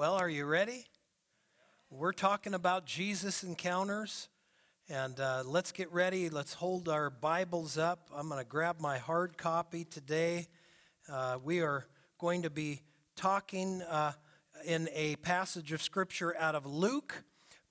Well, 0.00 0.14
are 0.14 0.30
you 0.30 0.46
ready? 0.46 0.86
We're 1.90 2.12
talking 2.14 2.54
about 2.54 2.86
Jesus 2.86 3.44
encounters. 3.44 4.30
And 4.88 5.20
uh, 5.20 5.42
let's 5.44 5.72
get 5.72 5.92
ready. 5.92 6.30
Let's 6.30 6.54
hold 6.54 6.88
our 6.88 7.10
Bibles 7.10 7.76
up. 7.76 8.08
I'm 8.16 8.30
going 8.30 8.40
to 8.40 8.48
grab 8.48 8.80
my 8.80 8.96
hard 8.96 9.36
copy 9.36 9.84
today. 9.84 10.48
Uh, 11.06 11.36
we 11.44 11.60
are 11.60 11.84
going 12.16 12.44
to 12.44 12.48
be 12.48 12.80
talking 13.14 13.82
uh, 13.82 14.12
in 14.64 14.88
a 14.94 15.16
passage 15.16 15.70
of 15.70 15.82
Scripture 15.82 16.34
out 16.38 16.54
of 16.54 16.64
Luke. 16.64 17.22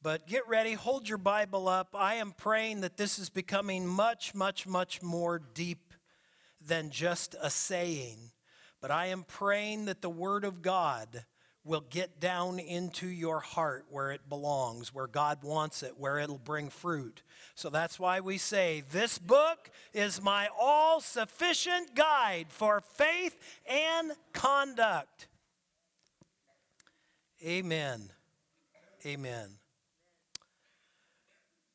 But 0.04 0.28
get 0.28 0.48
ready, 0.48 0.74
hold 0.74 1.10
your 1.10 1.18
Bible 1.18 1.68
up. 1.68 1.96
I 1.98 2.14
am 2.14 2.34
praying 2.38 2.82
that 2.82 2.96
this 2.96 3.18
is 3.18 3.32
becoming 3.32 3.88
much, 3.88 4.36
much, 4.36 4.68
much 4.68 5.02
more 5.02 5.42
deep 5.56 5.96
than 6.64 6.92
just 6.92 7.36
a 7.42 7.50
saying. 7.50 8.20
But 8.82 8.92
I 8.92 9.08
am 9.08 9.24
praying 9.24 9.86
that 9.86 10.04
the 10.04 10.12
Word 10.12 10.44
of 10.44 10.62
God 10.62 11.26
will 11.70 11.86
get 11.92 12.20
down 12.20 12.58
into 12.58 13.08
your 13.08 13.40
heart 13.40 13.86
where 13.92 14.12
it 14.12 14.28
belongs, 14.28 14.92
where 14.92 15.06
God 15.06 15.44
wants 15.44 15.84
it, 15.84 16.00
where 16.00 16.18
it'll 16.18 16.40
bring 16.40 16.68
fruit. 16.72 17.22
So 17.54 17.70
that's 17.70 18.00
why 18.00 18.22
we 18.22 18.40
say, 18.40 18.84
This 18.92 19.20
book 19.20 19.70
is 19.94 20.20
my 20.20 20.50
all 20.60 21.00
sufficient 21.00 21.94
guide 21.94 22.48
for 22.50 22.82
faith 22.82 23.38
and 23.68 24.14
conduct. 24.34 25.28
Amen. 27.46 28.10
Amen. 29.06 29.50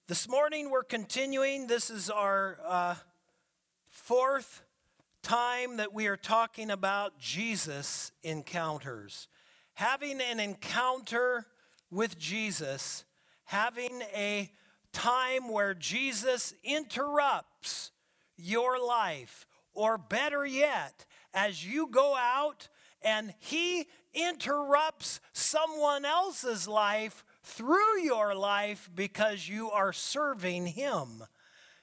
This 0.08 0.28
morning 0.28 0.70
we're 0.70 0.82
continuing. 0.82 1.68
This 1.68 1.88
is 1.88 2.10
our 2.10 2.58
uh, 2.66 2.94
fourth 3.88 4.62
time 5.22 5.76
that 5.76 5.94
we 5.94 6.08
are 6.08 6.16
talking 6.16 6.72
about 6.72 7.20
Jesus 7.20 8.10
encounters. 8.24 9.28
Having 9.74 10.20
an 10.20 10.40
encounter 10.40 11.46
with 11.90 12.18
Jesus, 12.18 13.04
having 13.44 14.02
a 14.14 14.50
time 14.92 15.48
where 15.48 15.74
Jesus 15.74 16.54
interrupts 16.62 17.90
your 18.36 18.84
life, 18.84 19.46
or 19.74 19.98
better 19.98 20.46
yet, 20.46 21.04
as 21.32 21.66
you 21.66 21.88
go 21.88 22.16
out 22.16 22.68
and 23.02 23.34
He 23.38 23.86
interrupts 24.14 25.20
someone 25.32 26.04
else's 26.04 26.66
life 26.66 27.24
through 27.42 28.00
your 28.02 28.34
life 28.34 28.88
because 28.94 29.48
you 29.48 29.70
are 29.70 29.92
serving 29.92 30.66
Him. 30.66 31.24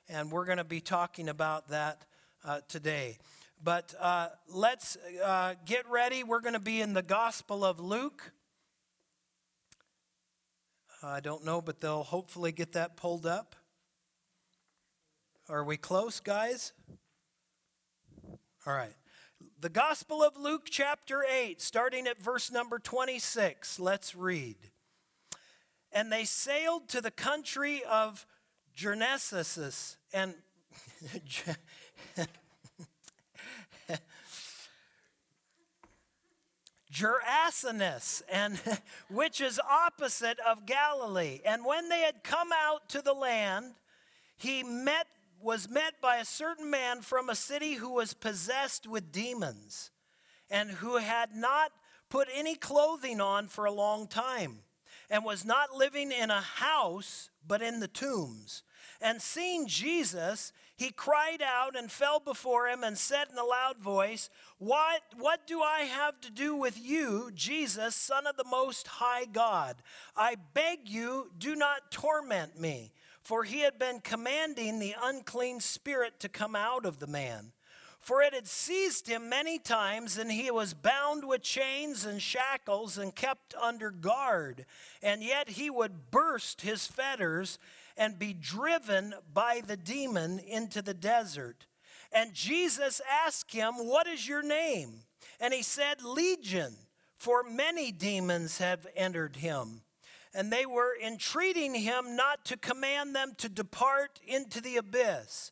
And 0.10 0.32
we're 0.32 0.46
going 0.46 0.58
to 0.58 0.64
be 0.64 0.82
talking 0.82 1.30
about 1.30 1.70
that 1.70 2.06
uh, 2.44 2.62
today. 2.68 3.18
But 3.64 3.94
uh, 4.00 4.30
let's 4.48 4.98
uh, 5.24 5.54
get 5.66 5.88
ready. 5.90 6.24
We're 6.24 6.42
going 6.42 6.54
to 6.54 6.60
be 6.60 6.82
in 6.82 6.94
the 6.94 7.04
Gospel 7.04 7.64
of 7.64 7.80
Luke. 7.80 8.32
I 11.04 11.20
don't 11.20 11.46
know, 11.46 11.62
but 11.62 11.80
they'll 11.80 12.04
hopefully 12.04 12.52
get 12.52 12.74
that 12.74 12.98
pulled 12.98 13.26
up. 13.26 13.56
Are 15.48 15.64
we 15.64 15.78
close, 15.78 16.20
guys? 16.20 16.74
All 18.66 18.74
right. 18.74 18.94
The 19.60 19.70
Gospel 19.70 20.24
of 20.24 20.38
Luke, 20.38 20.68
chapter 20.70 21.24
8, 21.24 21.62
starting 21.62 22.08
at 22.08 22.22
verse 22.22 22.52
number 22.52 22.80
26. 22.80 23.80
Let's 23.80 24.16
read. 24.16 24.56
And 25.92 26.12
they 26.12 26.24
sailed 26.24 26.88
to 26.90 27.02
the 27.02 27.12
country 27.12 27.84
of 27.84 28.26
Gernesis 28.76 29.98
and 30.14 30.34
Gerasenes, 36.92 38.22
and 38.32 38.60
which 39.10 39.40
is 39.42 39.60
opposite 39.60 40.40
of 40.40 40.66
Galilee. 40.66 41.40
And 41.46 41.66
when 41.66 41.90
they 41.90 42.02
had 42.02 42.24
come 42.24 42.50
out 42.54 42.90
to 42.90 43.02
the 43.02 43.14
land, 43.14 43.76
he 44.38 44.64
met 44.64 45.08
was 45.42 45.68
met 45.70 45.94
by 46.02 46.18
a 46.18 46.26
certain 46.26 46.70
man 46.70 47.02
from 47.02 47.28
a 47.28 47.36
city 47.36 47.74
who 47.74 47.92
was 47.94 48.14
possessed 48.14 48.86
with 48.86 49.12
demons, 49.12 49.90
and 50.50 50.70
who 50.70 50.98
had 50.98 51.36
not 51.36 51.72
put 52.10 52.28
any 52.34 52.56
clothing 52.56 53.20
on 53.20 53.48
for 53.48 53.66
a 53.66 53.72
long 53.72 54.08
time, 54.08 54.60
and 55.10 55.26
was 55.26 55.44
not 55.44 55.76
living 55.76 56.12
in 56.12 56.30
a 56.30 56.42
house, 56.42 57.30
but 57.48 57.62
in 57.62 57.80
the 57.80 57.88
tombs. 57.88 58.64
And 59.02 59.22
seeing 59.22 59.68
Jesus, 59.68 60.54
he 60.82 60.90
cried 60.90 61.44
out 61.44 61.78
and 61.78 61.92
fell 61.92 62.20
before 62.20 62.68
him 62.68 62.84
and 62.84 62.98
said 62.98 63.28
in 63.32 63.38
a 63.38 63.44
loud 63.44 63.78
voice, 63.78 64.32
What, 64.58 65.04
what 65.16 65.46
do 65.46 65.62
I 65.62 65.82
have 65.82 66.20
to 66.22 66.32
do 66.32 66.56
with 66.56 66.84
you, 66.84 67.30
Jesus, 67.36 67.96
Son 67.96 68.26
of 68.26 68.36
the 68.36 68.44
Most 68.50 68.88
High 68.88 69.26
God? 69.26 69.76
I 70.18 70.38
beg 70.56 70.90
you, 70.90 71.30
do 71.38 71.56
not 71.56 71.92
torment 71.92 72.60
me. 72.60 72.94
For 73.22 73.44
he 73.44 73.60
had 73.60 73.78
been 73.78 74.00
commanding 74.00 74.80
the 74.80 74.96
unclean 75.00 75.60
spirit 75.60 76.20
to 76.22 76.30
come 76.30 76.56
out 76.56 76.88
of 76.88 76.98
the 76.98 77.06
man. 77.06 77.52
For 78.00 78.24
it 78.24 78.34
had 78.34 78.48
seized 78.48 79.08
him 79.08 79.30
many 79.30 79.60
times, 79.60 80.18
and 80.18 80.32
he 80.32 80.50
was 80.50 80.74
bound 80.74 81.28
with 81.28 81.44
chains 81.44 82.04
and 82.04 82.20
shackles 82.20 82.98
and 82.98 83.16
kept 83.16 83.54
under 83.54 83.92
guard. 83.92 84.66
And 85.04 85.22
yet 85.24 85.50
he 85.50 85.70
would 85.70 86.10
burst 86.10 86.62
his 86.62 86.88
fetters 86.88 87.60
and 88.02 88.18
be 88.18 88.34
driven 88.34 89.14
by 89.32 89.62
the 89.64 89.78
demon 89.78 90.40
into 90.40 90.82
the 90.82 90.94
desert. 90.96 91.68
And 92.12 92.34
Jesus 92.34 93.00
asked 93.24 93.54
him, 93.54 93.74
What 93.76 94.08
is 94.08 94.28
your 94.28 94.42
name? 94.42 95.04
And 95.40 95.54
he 95.54 95.62
said, 95.62 96.02
Legion, 96.02 96.76
for 97.16 97.44
many 97.44 97.92
demons 97.92 98.58
have 98.58 98.88
entered 98.96 99.36
him. 99.36 99.82
And 100.34 100.52
they 100.52 100.66
were 100.66 100.98
entreating 101.00 101.76
him 101.76 102.16
not 102.16 102.44
to 102.46 102.58
command 102.58 103.16
them 103.16 103.34
to 103.38 103.48
depart 103.48 104.20
into 104.26 104.62
the 104.62 104.78
abyss. 104.78 105.52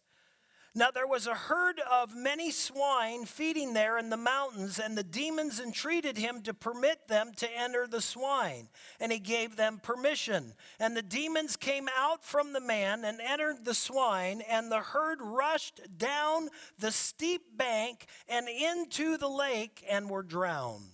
Now 0.76 0.92
there 0.92 1.08
was 1.08 1.26
a 1.26 1.34
herd 1.34 1.80
of 1.80 2.16
many 2.16 2.52
swine 2.52 3.26
feeding 3.26 3.74
there 3.74 3.98
in 3.98 4.10
the 4.10 4.18
mountains, 4.18 4.80
and 4.80 4.98
the 4.98 5.04
demons 5.04 5.60
entreated 5.60 6.18
him 6.18 6.42
to 6.44 6.54
permit 6.54 7.08
them 7.08 7.32
to 7.38 7.58
enter 7.58 7.88
the 7.88 8.02
swine. 8.02 8.70
And 9.00 9.12
he 9.12 9.20
gave 9.20 9.56
them 9.56 9.80
permission. 9.82 10.54
And 10.80 10.96
the 10.96 11.02
demons 11.02 11.56
came 11.56 11.90
out 11.98 12.24
from 12.24 12.54
the 12.54 12.62
man 12.62 13.04
and 13.04 13.20
entered 13.20 13.66
the 13.66 13.74
swine, 13.74 14.42
and 14.42 14.72
the 14.72 14.80
herd 14.80 15.20
rushed 15.22 15.82
down 15.98 16.50
the 16.78 16.92
steep 16.92 17.58
bank 17.58 18.06
and 18.28 18.48
into 18.48 19.18
the 19.18 19.30
lake 19.30 19.84
and 19.90 20.10
were 20.10 20.24
drowned. 20.24 20.92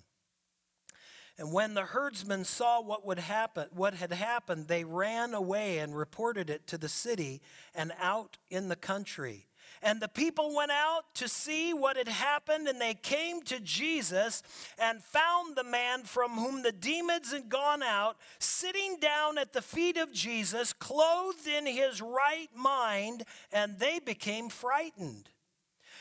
And 1.37 1.51
when 1.51 1.73
the 1.73 1.81
herdsmen 1.81 2.45
saw 2.45 2.81
what 2.81 3.05
would 3.05 3.19
happen, 3.19 3.67
what 3.71 3.95
had 3.95 4.13
happened, 4.13 4.69
they 4.69 4.85
ran 4.85 5.33
away 5.33 5.79
and 5.79 5.95
reported 5.95 6.49
it 6.49 6.65
to 6.67 6.77
the 6.77 6.87
city 6.87 7.41
and 7.73 7.91
out 7.99 8.37
in 8.49 8.69
the 8.69 8.77
country. 8.77 9.47
And 9.81 10.01
the 10.01 10.07
people 10.07 10.55
went 10.55 10.71
out 10.71 11.03
to 11.15 11.27
see 11.27 11.73
what 11.73 11.97
had 11.97 12.07
happened, 12.07 12.67
and 12.67 12.81
they 12.81 12.93
came 12.93 13.41
to 13.43 13.59
Jesus 13.59 14.41
and 14.79 15.03
found 15.03 15.55
the 15.55 15.63
man 15.63 16.03
from 16.03 16.31
whom 16.31 16.63
the 16.63 16.71
demons 16.71 17.31
had 17.31 17.49
gone 17.49 17.83
out, 17.83 18.17
sitting 18.39 18.97
down 18.99 19.37
at 19.37 19.53
the 19.53 19.61
feet 19.61 19.97
of 19.97 20.11
Jesus, 20.11 20.73
clothed 20.73 21.47
in 21.47 21.65
his 21.65 22.01
right 22.01 22.49
mind, 22.55 23.23
and 23.51 23.77
they 23.79 23.99
became 23.99 24.49
frightened. 24.49 25.29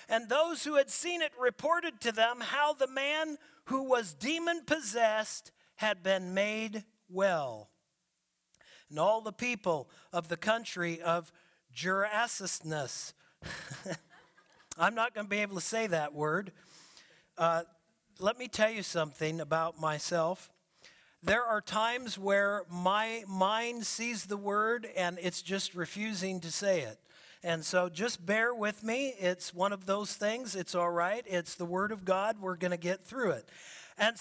And 0.09 0.29
those 0.29 0.65
who 0.65 0.77
had 0.77 0.91
seen 0.91 1.23
it 1.23 1.33
reported 1.39 2.01
to 2.01 2.13
them 2.13 2.41
how 2.41 2.75
the 2.75 2.87
man 2.87 3.39
who 3.67 3.83
was 3.83 4.15
demon 4.15 4.63
possessed 4.67 5.51
had 5.77 6.03
been 6.03 6.35
made 6.35 6.85
well. 7.09 7.71
And 8.91 8.99
all 8.99 9.21
the 9.21 9.33
people 9.33 9.89
of 10.13 10.29
the 10.29 10.37
country 10.37 11.01
of 11.01 11.33
Gerasenes 11.75 13.13
I'm 14.79 14.95
not 14.95 15.15
going 15.15 15.27
to 15.27 15.31
be 15.31 15.41
able 15.41 15.57
to 15.57 15.61
say 15.61 15.87
that 15.87 16.15
word. 16.15 16.53
Uh, 17.39 17.63
let 18.19 18.39
me 18.39 18.49
tell 18.49 18.71
you 18.71 18.83
something 18.83 19.41
about 19.41 19.81
myself. 19.81 20.51
There 21.23 21.43
are 21.43 21.61
times 21.61 22.19
where 22.19 22.65
my 22.71 23.25
mind 23.27 23.87
sees 23.87 24.27
the 24.27 24.37
word 24.37 24.87
and 24.97 25.19
it's 25.23 25.43
just 25.43 25.75
refusing 25.75 26.41
to 26.41 26.51
say 26.51 26.83
it. 26.83 26.99
And 27.43 27.65
so 27.65 27.89
just 27.89 28.25
bear 28.25 28.55
with 28.55 28.83
me. 28.83 29.15
It's 29.19 29.53
one 29.53 29.73
of 29.73 29.87
those 29.87 30.15
things. 30.15 30.57
It's 30.57 30.75
all 30.75 30.91
right. 30.91 31.25
It's 31.27 31.55
the 31.55 31.65
word 31.65 31.93
of 31.93 32.05
God. 32.05 32.37
We're 32.41 32.57
going 32.57 32.71
to 32.71 32.77
get 32.77 33.05
through 33.05 33.33
it. 33.33 33.49
And 33.99 34.17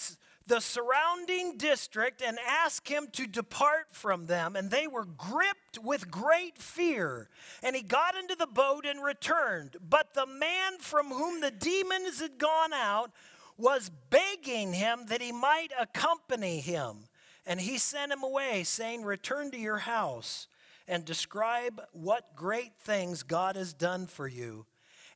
the 0.46 0.60
surrounding 0.60 1.56
district 1.56 2.22
and 2.22 2.38
asked 2.46 2.88
him 2.88 3.08
to 3.12 3.26
depart 3.26 3.86
from 3.92 4.26
them, 4.26 4.56
and 4.56 4.70
they 4.70 4.86
were 4.86 5.04
gripped 5.04 5.78
with 5.82 6.10
great 6.10 6.58
fear. 6.58 7.28
And 7.62 7.74
he 7.74 7.82
got 7.82 8.16
into 8.16 8.34
the 8.34 8.46
boat 8.46 8.84
and 8.84 9.02
returned. 9.02 9.76
But 9.80 10.14
the 10.14 10.26
man 10.26 10.78
from 10.80 11.08
whom 11.08 11.40
the 11.40 11.50
demons 11.50 12.20
had 12.20 12.38
gone 12.38 12.72
out 12.72 13.10
was 13.56 13.90
begging 14.10 14.72
him 14.72 15.06
that 15.08 15.22
he 15.22 15.32
might 15.32 15.70
accompany 15.78 16.60
him. 16.60 17.08
And 17.46 17.60
he 17.60 17.78
sent 17.78 18.12
him 18.12 18.22
away, 18.22 18.64
saying, 18.64 19.04
Return 19.04 19.50
to 19.52 19.58
your 19.58 19.78
house 19.78 20.46
and 20.86 21.04
describe 21.04 21.80
what 21.92 22.36
great 22.36 22.72
things 22.78 23.22
God 23.22 23.56
has 23.56 23.72
done 23.72 24.06
for 24.06 24.28
you 24.28 24.66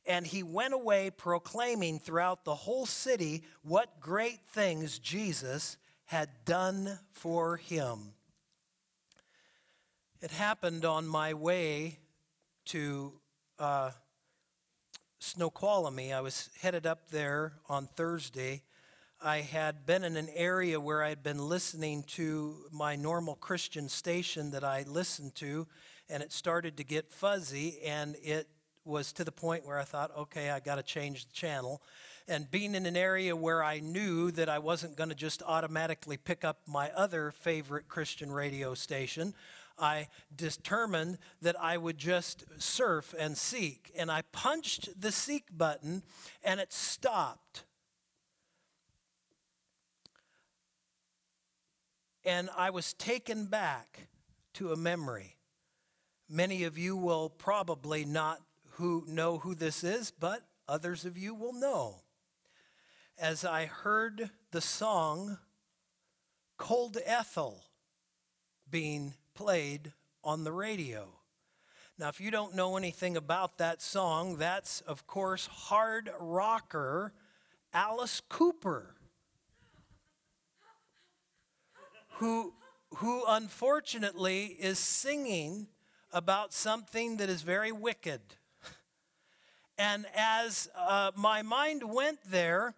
and 0.09 0.25
he 0.25 0.41
went 0.41 0.73
away 0.73 1.11
proclaiming 1.11 1.99
throughout 1.99 2.43
the 2.43 2.55
whole 2.55 2.87
city 2.87 3.43
what 3.61 3.99
great 4.01 4.39
things 4.49 4.97
Jesus 4.97 5.77
had 6.05 6.29
done 6.45 6.97
for 7.11 7.57
him. 7.57 8.13
It 10.19 10.31
happened 10.31 10.83
on 10.83 11.07
my 11.07 11.35
way 11.35 11.99
to 12.65 13.13
uh, 13.59 13.91
Snoqualmie. 15.19 16.11
I 16.11 16.21
was 16.21 16.49
headed 16.59 16.87
up 16.87 17.11
there 17.11 17.53
on 17.69 17.85
Thursday. 17.85 18.63
I 19.21 19.41
had 19.41 19.85
been 19.85 20.03
in 20.03 20.17
an 20.17 20.29
area 20.33 20.79
where 20.79 21.03
I 21.03 21.09
had 21.09 21.21
been 21.21 21.37
listening 21.37 22.03
to 22.15 22.55
my 22.71 22.95
normal 22.95 23.35
Christian 23.35 23.87
station 23.87 24.51
that 24.51 24.63
I 24.63 24.85
listened 24.87 25.35
to, 25.35 25.67
and 26.09 26.23
it 26.23 26.31
started 26.31 26.77
to 26.77 26.83
get 26.83 27.11
fuzzy, 27.11 27.79
and 27.85 28.15
it 28.23 28.47
was 28.89 29.13
to 29.13 29.23
the 29.23 29.31
point 29.31 29.65
where 29.65 29.79
I 29.79 29.83
thought, 29.83 30.11
okay, 30.17 30.49
I 30.49 30.59
got 30.59 30.75
to 30.75 30.83
change 30.83 31.27
the 31.27 31.33
channel. 31.33 31.81
And 32.27 32.49
being 32.51 32.75
in 32.75 32.85
an 32.85 32.97
area 32.97 33.35
where 33.35 33.63
I 33.63 33.79
knew 33.79 34.31
that 34.31 34.49
I 34.49 34.59
wasn't 34.59 34.97
going 34.97 35.09
to 35.09 35.15
just 35.15 35.41
automatically 35.43 36.17
pick 36.17 36.43
up 36.43 36.59
my 36.67 36.91
other 36.91 37.31
favorite 37.31 37.87
Christian 37.87 38.31
radio 38.31 38.73
station, 38.73 39.33
I 39.77 40.09
determined 40.35 41.17
that 41.41 41.59
I 41.59 41.77
would 41.77 41.97
just 41.97 42.43
surf 42.57 43.15
and 43.17 43.37
seek. 43.37 43.91
And 43.97 44.11
I 44.11 44.23
punched 44.31 44.99
the 44.99 45.11
seek 45.11 45.45
button 45.55 46.03
and 46.43 46.59
it 46.59 46.73
stopped. 46.73 47.63
And 52.25 52.49
I 52.55 52.69
was 52.69 52.93
taken 52.93 53.45
back 53.45 54.09
to 54.55 54.73
a 54.73 54.75
memory. 54.75 55.37
Many 56.29 56.63
of 56.63 56.77
you 56.77 56.95
will 56.95 57.29
probably 57.29 58.05
not 58.05 58.39
who 58.79 59.03
know 59.07 59.37
who 59.39 59.53
this 59.53 59.83
is, 59.83 60.09
but 60.09 60.41
others 60.67 61.03
of 61.03 61.17
you 61.17 61.35
will 61.35 61.51
know. 61.51 61.97
As 63.17 63.43
I 63.43 63.65
heard 63.65 64.29
the 64.51 64.61
song 64.61 65.37
Cold 66.57 66.97
Ethel 67.05 67.61
being 68.69 69.15
played 69.33 69.91
on 70.23 70.45
the 70.45 70.53
radio. 70.53 71.09
Now, 71.97 72.07
if 72.07 72.21
you 72.21 72.31
don't 72.31 72.55
know 72.55 72.77
anything 72.77 73.17
about 73.17 73.57
that 73.57 73.81
song, 73.81 74.37
that's, 74.37 74.79
of 74.81 75.05
course, 75.05 75.47
hard 75.47 76.09
rocker 76.17 77.11
Alice 77.73 78.21
Cooper, 78.29 78.95
who, 82.13 82.53
who 82.95 83.23
unfortunately 83.27 84.57
is 84.57 84.79
singing 84.79 85.67
about 86.13 86.53
something 86.53 87.17
that 87.17 87.29
is 87.29 87.41
very 87.41 87.73
wicked. 87.73 88.21
And 89.79 90.05
as 90.13 90.69
uh, 90.77 91.11
my 91.15 91.41
mind 91.41 91.83
went 91.83 92.19
there, 92.29 92.75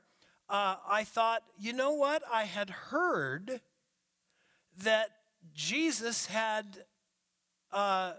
uh, 0.48 0.75
I 0.88 1.03
thought, 1.03 1.42
you 1.57 1.74
know 1.74 1.94
what? 1.94 2.21
I 2.31 2.44
had 2.44 2.69
heard 2.69 3.59
that 4.83 5.09
Jesus 5.51 6.27
had, 6.27 6.65
uh, 7.71 8.13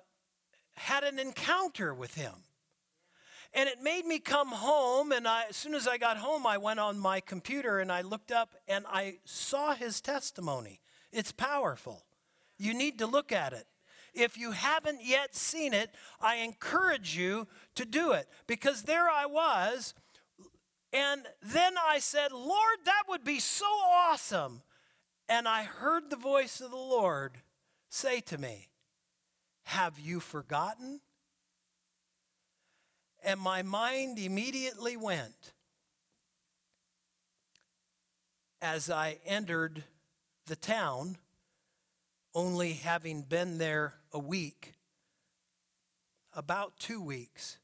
had 0.75 1.05
an 1.05 1.20
encounter 1.20 1.94
with 1.94 2.17
him. 2.17 2.32
And 3.55 3.69
it 3.69 3.81
made 3.81 4.05
me 4.05 4.19
come 4.19 4.49
home, 4.49 5.12
and 5.12 5.29
I, 5.29 5.44
as 5.50 5.56
soon 5.56 5.75
as 5.75 5.87
I 5.87 5.96
got 5.96 6.17
home, 6.17 6.44
I 6.44 6.58
went 6.58 6.81
on 6.81 6.99
my 6.99 7.20
computer 7.20 7.79
and 7.79 7.93
I 7.93 8.00
looked 8.00 8.32
up 8.32 8.56
and 8.67 8.84
I 8.88 9.19
saw 9.25 9.75
his 9.75 10.00
testimony. 10.00 10.81
It's 11.12 11.31
powerful. 11.31 12.02
You 12.58 12.75
need 12.75 12.99
to 12.99 13.06
look 13.06 13.31
at 13.31 13.52
it. 13.52 13.67
If 14.14 14.36
you 14.36 14.50
haven't 14.52 15.00
yet 15.02 15.34
seen 15.34 15.72
it, 15.72 15.90
I 16.20 16.36
encourage 16.36 17.16
you 17.16 17.46
to 17.76 17.84
do 17.84 18.12
it 18.12 18.28
because 18.46 18.82
there 18.82 19.08
I 19.08 19.26
was. 19.26 19.94
And 20.92 21.22
then 21.42 21.74
I 21.82 21.98
said, 21.98 22.32
Lord, 22.32 22.78
that 22.84 23.04
would 23.08 23.24
be 23.24 23.40
so 23.40 23.64
awesome 23.66 24.62
and 25.32 25.48
I 25.48 25.62
heard 25.62 26.10
the 26.10 26.16
voice 26.16 26.60
of 26.60 26.70
the 26.70 26.76
Lord 26.76 27.38
say 27.88 28.20
to 28.20 28.36
me, 28.36 28.68
Have 29.64 29.98
you 29.98 30.20
forgotten? 30.20 31.00
And 33.24 33.40
my 33.40 33.62
mind 33.62 34.18
immediately 34.18 34.96
went 34.96 35.52
as 38.60 38.90
I 38.90 39.20
entered 39.24 39.84
the 40.46 40.56
town, 40.56 41.16
only 42.34 42.75
having 42.75 43.23
been 43.23 43.58
there 43.58 43.94
a 44.12 44.19
week, 44.19 44.75
about 46.34 46.79
two 46.79 47.02
weeks. 47.02 47.58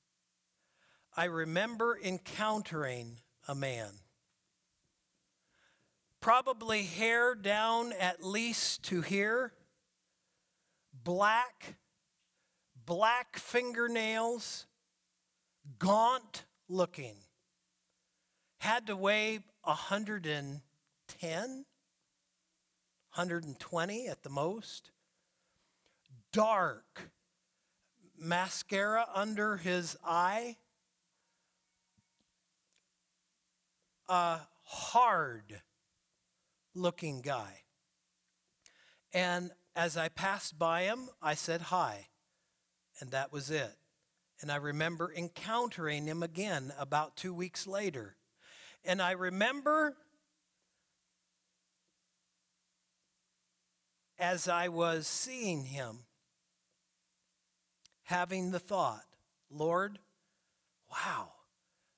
I 1.16 1.24
remember 1.24 1.98
encountering 2.02 3.18
a 3.46 3.54
man 3.54 3.90
probably 6.20 6.82
hair 6.82 7.34
down 7.34 7.92
at 7.92 8.24
least 8.24 8.82
to 8.84 9.00
here, 9.00 9.52
black, 11.04 11.76
black 12.84 13.38
fingernails, 13.38 14.66
gaunt 15.78 16.44
looking. 16.68 17.14
Had 18.58 18.86
to 18.88 18.96
weigh 18.96 19.40
110, 19.62 21.64
120 23.14 24.08
at 24.08 24.22
the 24.22 24.30
most. 24.30 24.90
Dark, 26.32 27.10
mascara 28.18 29.06
under 29.14 29.56
his 29.56 29.96
eye. 30.04 30.56
A 34.08 34.40
hard 34.64 35.62
looking 36.74 37.20
guy. 37.20 37.62
And 39.12 39.50
as 39.74 39.96
I 39.96 40.08
passed 40.08 40.58
by 40.58 40.82
him, 40.82 41.08
I 41.22 41.34
said 41.34 41.62
hi, 41.62 42.08
and 43.00 43.10
that 43.10 43.32
was 43.32 43.50
it. 43.50 43.76
And 44.40 44.52
I 44.52 44.56
remember 44.56 45.12
encountering 45.16 46.06
him 46.06 46.22
again 46.22 46.72
about 46.78 47.16
two 47.16 47.34
weeks 47.34 47.66
later. 47.66 48.16
And 48.84 49.02
I 49.02 49.12
remember 49.12 49.96
as 54.18 54.48
I 54.48 54.68
was 54.68 55.06
seeing 55.06 55.64
him, 55.64 56.00
having 58.04 58.50
the 58.50 58.58
thought, 58.58 59.04
Lord, 59.50 59.98
wow, 60.90 61.30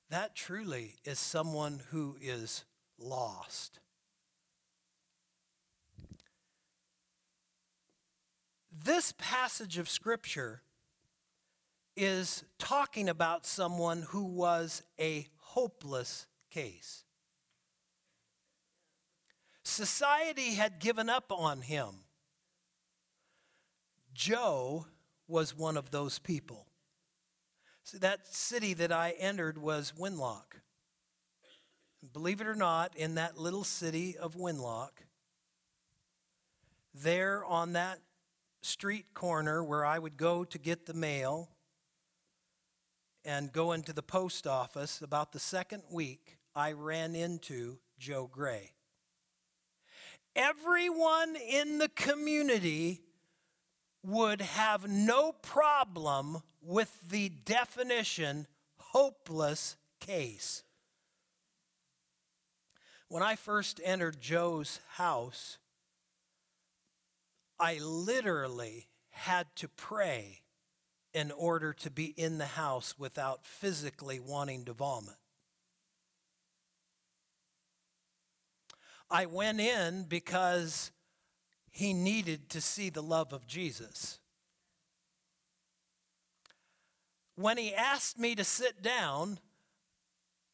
that 0.09 0.35
truly 0.35 0.95
is 1.03 1.19
someone 1.19 1.81
who 1.89 2.17
is 2.21 2.63
lost. 2.99 3.79
This 8.83 9.13
passage 9.17 9.77
of 9.77 9.89
Scripture 9.89 10.61
is 11.95 12.43
talking 12.57 13.09
about 13.09 13.45
someone 13.45 14.03
who 14.09 14.23
was 14.23 14.81
a 14.99 15.27
hopeless 15.37 16.25
case. 16.49 17.03
Society 19.63 20.55
had 20.55 20.79
given 20.79 21.09
up 21.09 21.31
on 21.31 21.61
him. 21.61 21.89
Joe 24.13 24.85
was 25.27 25.57
one 25.57 25.77
of 25.77 25.91
those 25.91 26.19
people. 26.19 26.67
So 27.83 27.97
that 27.99 28.27
city 28.27 28.73
that 28.75 28.91
I 28.91 29.15
entered 29.17 29.57
was 29.57 29.93
Winlock. 29.97 30.61
Believe 32.13 32.41
it 32.41 32.47
or 32.47 32.55
not, 32.55 32.95
in 32.95 33.15
that 33.15 33.37
little 33.37 33.63
city 33.63 34.17
of 34.17 34.35
Winlock, 34.35 34.91
there 36.93 37.45
on 37.45 37.73
that 37.73 37.99
street 38.61 39.13
corner 39.13 39.63
where 39.63 39.85
I 39.85 39.97
would 39.99 40.17
go 40.17 40.43
to 40.43 40.57
get 40.57 40.85
the 40.85 40.93
mail 40.93 41.49
and 43.23 43.51
go 43.51 43.71
into 43.71 43.93
the 43.93 44.01
post 44.01 44.47
office, 44.47 45.01
about 45.01 45.31
the 45.31 45.39
second 45.39 45.83
week, 45.91 46.37
I 46.55 46.71
ran 46.71 47.15
into 47.15 47.77
Joe 47.99 48.27
Gray. 48.31 48.71
Everyone 50.35 51.35
in 51.35 51.77
the 51.77 51.89
community 51.89 53.01
would 54.03 54.41
have 54.41 54.87
no 54.87 55.31
problem 55.31 56.41
with 56.61 57.09
the 57.09 57.29
definition 57.29 58.47
hopeless 58.77 59.77
case. 59.99 60.63
When 63.07 63.23
I 63.23 63.35
first 63.35 63.79
entered 63.83 64.21
Joe's 64.21 64.79
house, 64.91 65.57
I 67.59 67.77
literally 67.79 68.87
had 69.11 69.47
to 69.57 69.67
pray 69.67 70.41
in 71.13 71.31
order 71.31 71.73
to 71.73 71.91
be 71.91 72.05
in 72.05 72.37
the 72.37 72.45
house 72.45 72.97
without 72.97 73.45
physically 73.45 74.19
wanting 74.19 74.65
to 74.65 74.73
vomit. 74.73 75.15
I 79.09 79.25
went 79.25 79.59
in 79.59 80.05
because 80.07 80.91
he 81.71 81.93
needed 81.93 82.49
to 82.49 82.61
see 82.61 82.89
the 82.89 83.01
love 83.01 83.33
of 83.33 83.47
Jesus. 83.47 84.19
When 87.35 87.57
he 87.57 87.73
asked 87.73 88.19
me 88.19 88.35
to 88.35 88.43
sit 88.43 88.83
down, 88.83 89.39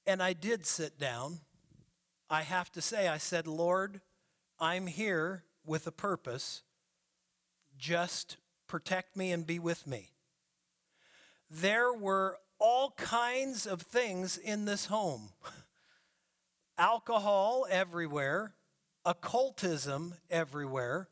and 0.06 0.24
I 0.24 0.34
did 0.34 0.66
sit 0.66 0.98
down, 0.98 1.40
I 2.30 2.44
have 2.44 2.72
to 2.74 2.82
say, 2.82 3.08
I 3.08 3.18
said, 3.18 3.48
Lord, 3.48 4.00
I'm 4.60 4.88
here 4.88 5.44
with 5.66 5.88
a 5.88 5.92
purpose. 5.92 6.62
Just 7.78 8.38
protect 8.68 9.18
me 9.18 9.32
and 9.32 9.46
be 9.46 9.60
with 9.60 9.88
me. 9.88 10.12
There 11.50 11.94
were 11.94 12.38
all 12.60 12.92
kinds 12.92 13.66
of 13.66 13.82
things 13.82 14.38
in 14.38 14.66
this 14.66 14.86
home 14.86 15.30
alcohol 16.78 17.66
everywhere, 17.70 18.54
occultism 19.08 20.14
everywhere. 20.30 21.08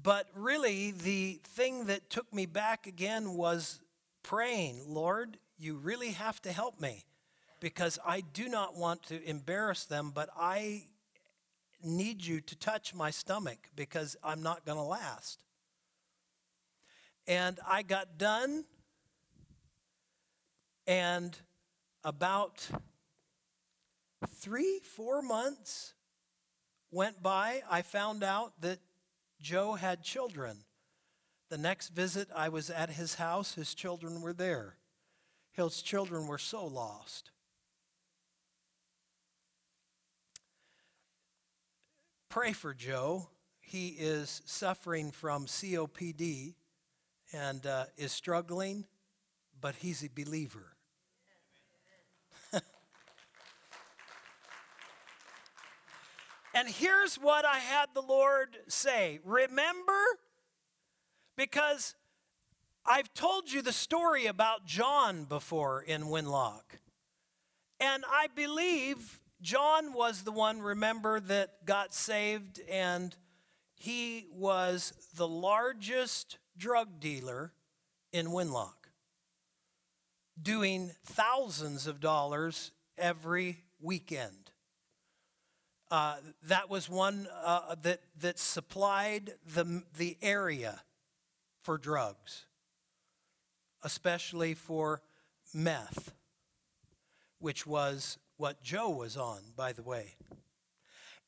But 0.00 0.28
really, 0.34 0.92
the 0.92 1.40
thing 1.44 1.86
that 1.86 2.08
took 2.08 2.32
me 2.32 2.46
back 2.46 2.86
again 2.86 3.34
was 3.34 3.80
praying, 4.22 4.84
Lord, 4.88 5.36
you 5.58 5.74
really 5.74 6.12
have 6.12 6.40
to 6.42 6.52
help 6.52 6.80
me 6.80 7.04
because 7.60 7.98
I 8.06 8.20
do 8.20 8.48
not 8.48 8.76
want 8.76 9.02
to 9.04 9.22
embarrass 9.28 9.84
them, 9.84 10.12
but 10.14 10.28
I 10.38 10.84
need 11.82 12.24
you 12.24 12.40
to 12.40 12.56
touch 12.56 12.94
my 12.94 13.10
stomach 13.10 13.68
because 13.74 14.16
I'm 14.22 14.42
not 14.42 14.64
going 14.64 14.78
to 14.78 14.84
last. 14.84 15.40
And 17.26 17.58
I 17.66 17.82
got 17.82 18.16
done, 18.16 18.64
and 20.86 21.36
about 22.04 22.68
three, 24.26 24.80
four 24.96 25.22
months 25.22 25.94
went 26.90 27.22
by. 27.22 27.62
I 27.70 27.82
found 27.82 28.22
out 28.22 28.60
that 28.60 28.78
Joe 29.40 29.74
had 29.74 30.02
children. 30.02 30.58
The 31.50 31.58
next 31.58 31.88
visit, 31.90 32.28
I 32.34 32.48
was 32.48 32.70
at 32.70 32.90
his 32.90 33.16
house, 33.16 33.54
his 33.54 33.74
children 33.74 34.20
were 34.20 34.32
there. 34.32 34.76
His 35.52 35.82
children 35.82 36.26
were 36.26 36.38
so 36.38 36.66
lost. 36.66 37.30
Pray 42.28 42.52
for 42.52 42.74
Joe. 42.74 43.28
He 43.60 43.88
is 43.88 44.42
suffering 44.44 45.12
from 45.12 45.46
COPD 45.46 46.54
and 47.32 47.64
uh, 47.66 47.84
is 47.96 48.12
struggling, 48.12 48.84
but 49.60 49.76
he's 49.76 50.02
a 50.02 50.08
believer. 50.08 50.73
And 56.54 56.68
here's 56.68 57.16
what 57.16 57.44
I 57.44 57.58
had 57.58 57.86
the 57.94 58.02
Lord 58.02 58.56
say 58.68 59.20
Remember, 59.24 60.00
because 61.36 61.94
I've 62.86 63.12
told 63.14 63.50
you 63.50 63.62
the 63.62 63.72
story 63.72 64.26
about 64.26 64.66
John 64.66 65.24
before 65.24 65.82
in 65.82 66.04
Winlock. 66.04 66.78
And 67.80 68.04
I 68.08 68.28
believe 68.34 69.20
John 69.40 69.92
was 69.92 70.22
the 70.22 70.32
one, 70.32 70.60
remember, 70.60 71.20
that 71.20 71.64
got 71.66 71.94
saved, 71.94 72.60
and 72.70 73.14
he 73.76 74.26
was 74.32 74.92
the 75.16 75.28
largest 75.28 76.38
drug 76.56 77.00
dealer 77.00 77.52
in 78.12 78.28
Winlock, 78.28 78.88
doing 80.40 80.92
thousands 81.04 81.86
of 81.86 82.00
dollars 82.00 82.70
every 82.96 83.64
weekend. 83.80 84.43
Uh, 85.94 86.16
that 86.42 86.68
was 86.68 86.90
one 86.90 87.28
uh, 87.44 87.76
that, 87.82 88.00
that 88.18 88.36
supplied 88.36 89.32
the, 89.54 89.84
the 89.96 90.16
area 90.22 90.82
for 91.62 91.78
drugs, 91.78 92.46
especially 93.84 94.54
for 94.54 95.02
meth, 95.54 96.12
which 97.38 97.64
was 97.64 98.18
what 98.38 98.60
Joe 98.60 98.90
was 98.90 99.16
on, 99.16 99.38
by 99.54 99.72
the 99.72 99.84
way. 99.84 100.16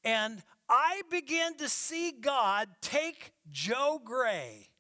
And 0.02 0.42
I 0.68 1.02
began 1.12 1.54
to 1.58 1.68
see 1.68 2.10
God 2.10 2.66
take 2.80 3.34
Joe 3.52 4.02
Gray, 4.04 4.70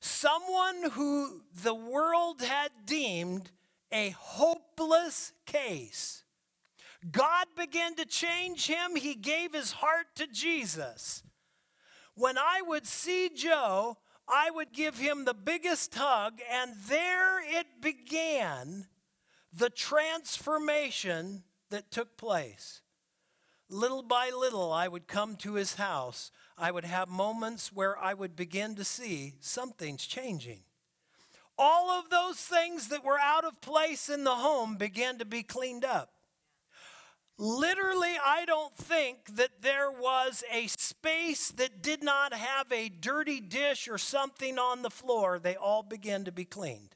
someone 0.00 0.90
who 0.92 1.42
the 1.62 1.74
world 1.74 2.40
had 2.40 2.70
deemed 2.86 3.50
a 3.92 4.14
hopeless 4.18 5.34
case. 5.44 6.23
God 7.10 7.46
began 7.56 7.94
to 7.96 8.06
change 8.06 8.66
him. 8.66 8.96
He 8.96 9.14
gave 9.14 9.52
his 9.52 9.72
heart 9.72 10.06
to 10.16 10.26
Jesus. 10.26 11.22
When 12.14 12.38
I 12.38 12.62
would 12.66 12.86
see 12.86 13.30
Joe, 13.34 13.98
I 14.28 14.50
would 14.50 14.72
give 14.72 14.98
him 14.98 15.24
the 15.24 15.34
biggest 15.34 15.94
hug, 15.94 16.40
and 16.50 16.72
there 16.88 17.42
it 17.42 17.66
began 17.82 18.86
the 19.52 19.70
transformation 19.70 21.42
that 21.70 21.90
took 21.90 22.16
place. 22.16 22.80
Little 23.68 24.02
by 24.02 24.30
little, 24.30 24.72
I 24.72 24.88
would 24.88 25.06
come 25.06 25.36
to 25.36 25.54
his 25.54 25.74
house. 25.74 26.30
I 26.56 26.70
would 26.70 26.84
have 26.84 27.08
moments 27.08 27.72
where 27.72 27.98
I 27.98 28.14
would 28.14 28.36
begin 28.36 28.76
to 28.76 28.84
see 28.84 29.34
something's 29.40 30.06
changing. 30.06 30.60
All 31.58 31.90
of 31.90 32.10
those 32.10 32.36
things 32.36 32.88
that 32.88 33.04
were 33.04 33.18
out 33.20 33.44
of 33.44 33.60
place 33.60 34.08
in 34.08 34.24
the 34.24 34.34
home 34.34 34.76
began 34.76 35.18
to 35.18 35.24
be 35.24 35.42
cleaned 35.42 35.84
up. 35.84 36.10
Literally, 37.36 38.14
I 38.24 38.44
don't 38.44 38.76
think 38.76 39.34
that 39.34 39.62
there 39.62 39.90
was 39.90 40.44
a 40.52 40.68
space 40.68 41.50
that 41.52 41.82
did 41.82 42.02
not 42.02 42.32
have 42.32 42.70
a 42.70 42.88
dirty 42.88 43.40
dish 43.40 43.88
or 43.88 43.98
something 43.98 44.58
on 44.58 44.82
the 44.82 44.90
floor. 44.90 45.40
They 45.40 45.56
all 45.56 45.82
began 45.82 46.24
to 46.24 46.32
be 46.32 46.44
cleaned. 46.44 46.94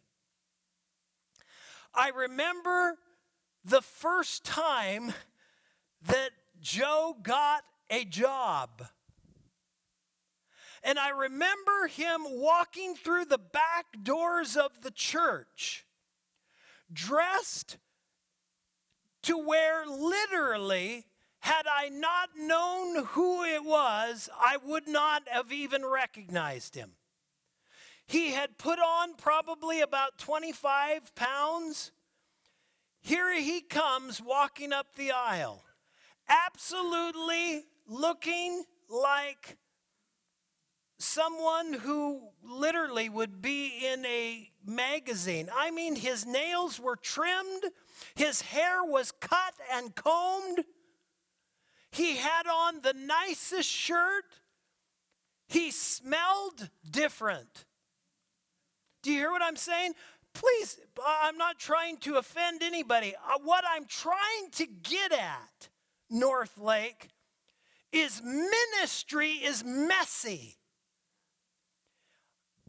I 1.92 2.10
remember 2.10 2.98
the 3.64 3.82
first 3.82 4.44
time 4.44 5.12
that 6.02 6.30
Joe 6.60 7.16
got 7.20 7.64
a 7.90 8.04
job. 8.04 8.84
And 10.84 11.00
I 11.00 11.08
remember 11.10 11.88
him 11.88 12.22
walking 12.28 12.94
through 12.94 13.24
the 13.24 13.38
back 13.38 13.86
doors 14.04 14.56
of 14.56 14.82
the 14.82 14.92
church, 14.92 15.84
dressed 16.92 17.78
to 19.28 19.36
where 19.36 19.86
literally, 19.86 21.04
had 21.40 21.66
I 21.70 21.90
not 21.90 22.30
known 22.34 23.04
who 23.08 23.44
it 23.44 23.62
was, 23.62 24.30
I 24.34 24.56
would 24.56 24.88
not 24.88 25.24
have 25.28 25.52
even 25.52 25.84
recognized 25.84 26.74
him. 26.74 26.92
He 28.06 28.30
had 28.30 28.56
put 28.56 28.78
on 28.78 29.16
probably 29.16 29.82
about 29.82 30.16
25 30.16 31.14
pounds. 31.14 31.92
Here 33.02 33.38
he 33.38 33.60
comes 33.60 34.22
walking 34.22 34.72
up 34.72 34.94
the 34.96 35.12
aisle, 35.12 35.62
absolutely 36.26 37.64
looking 37.86 38.64
like 38.88 39.58
someone 40.98 41.74
who 41.74 42.28
literally 42.42 43.10
would 43.10 43.42
be 43.42 43.86
in 43.92 44.06
a 44.06 44.50
magazine. 44.64 45.50
I 45.54 45.70
mean, 45.70 45.96
his 45.96 46.24
nails 46.24 46.80
were 46.80 46.96
trimmed, 46.96 47.64
his 48.14 48.42
hair 48.42 48.84
was 48.84 49.12
cut 49.12 49.54
and 49.72 49.94
combed, 49.94 50.64
he 51.90 52.16
had 52.16 52.46
on 52.46 52.80
the 52.82 52.92
nicest 52.92 53.68
shirt, 53.68 54.24
he 55.48 55.70
smelled 55.70 56.68
different. 56.88 57.64
Do 59.02 59.10
you 59.10 59.18
hear 59.18 59.30
what 59.30 59.42
I'm 59.42 59.56
saying? 59.56 59.94
Please, 60.34 60.78
I'm 61.04 61.38
not 61.38 61.58
trying 61.58 61.96
to 61.98 62.16
offend 62.16 62.62
anybody. 62.62 63.14
Uh, 63.16 63.38
what 63.42 63.64
I'm 63.68 63.86
trying 63.86 64.50
to 64.52 64.66
get 64.66 65.12
at, 65.12 65.68
North 66.10 66.58
Lake, 66.58 67.08
is 67.92 68.22
ministry 68.22 69.30
is 69.32 69.64
messy. 69.64 70.56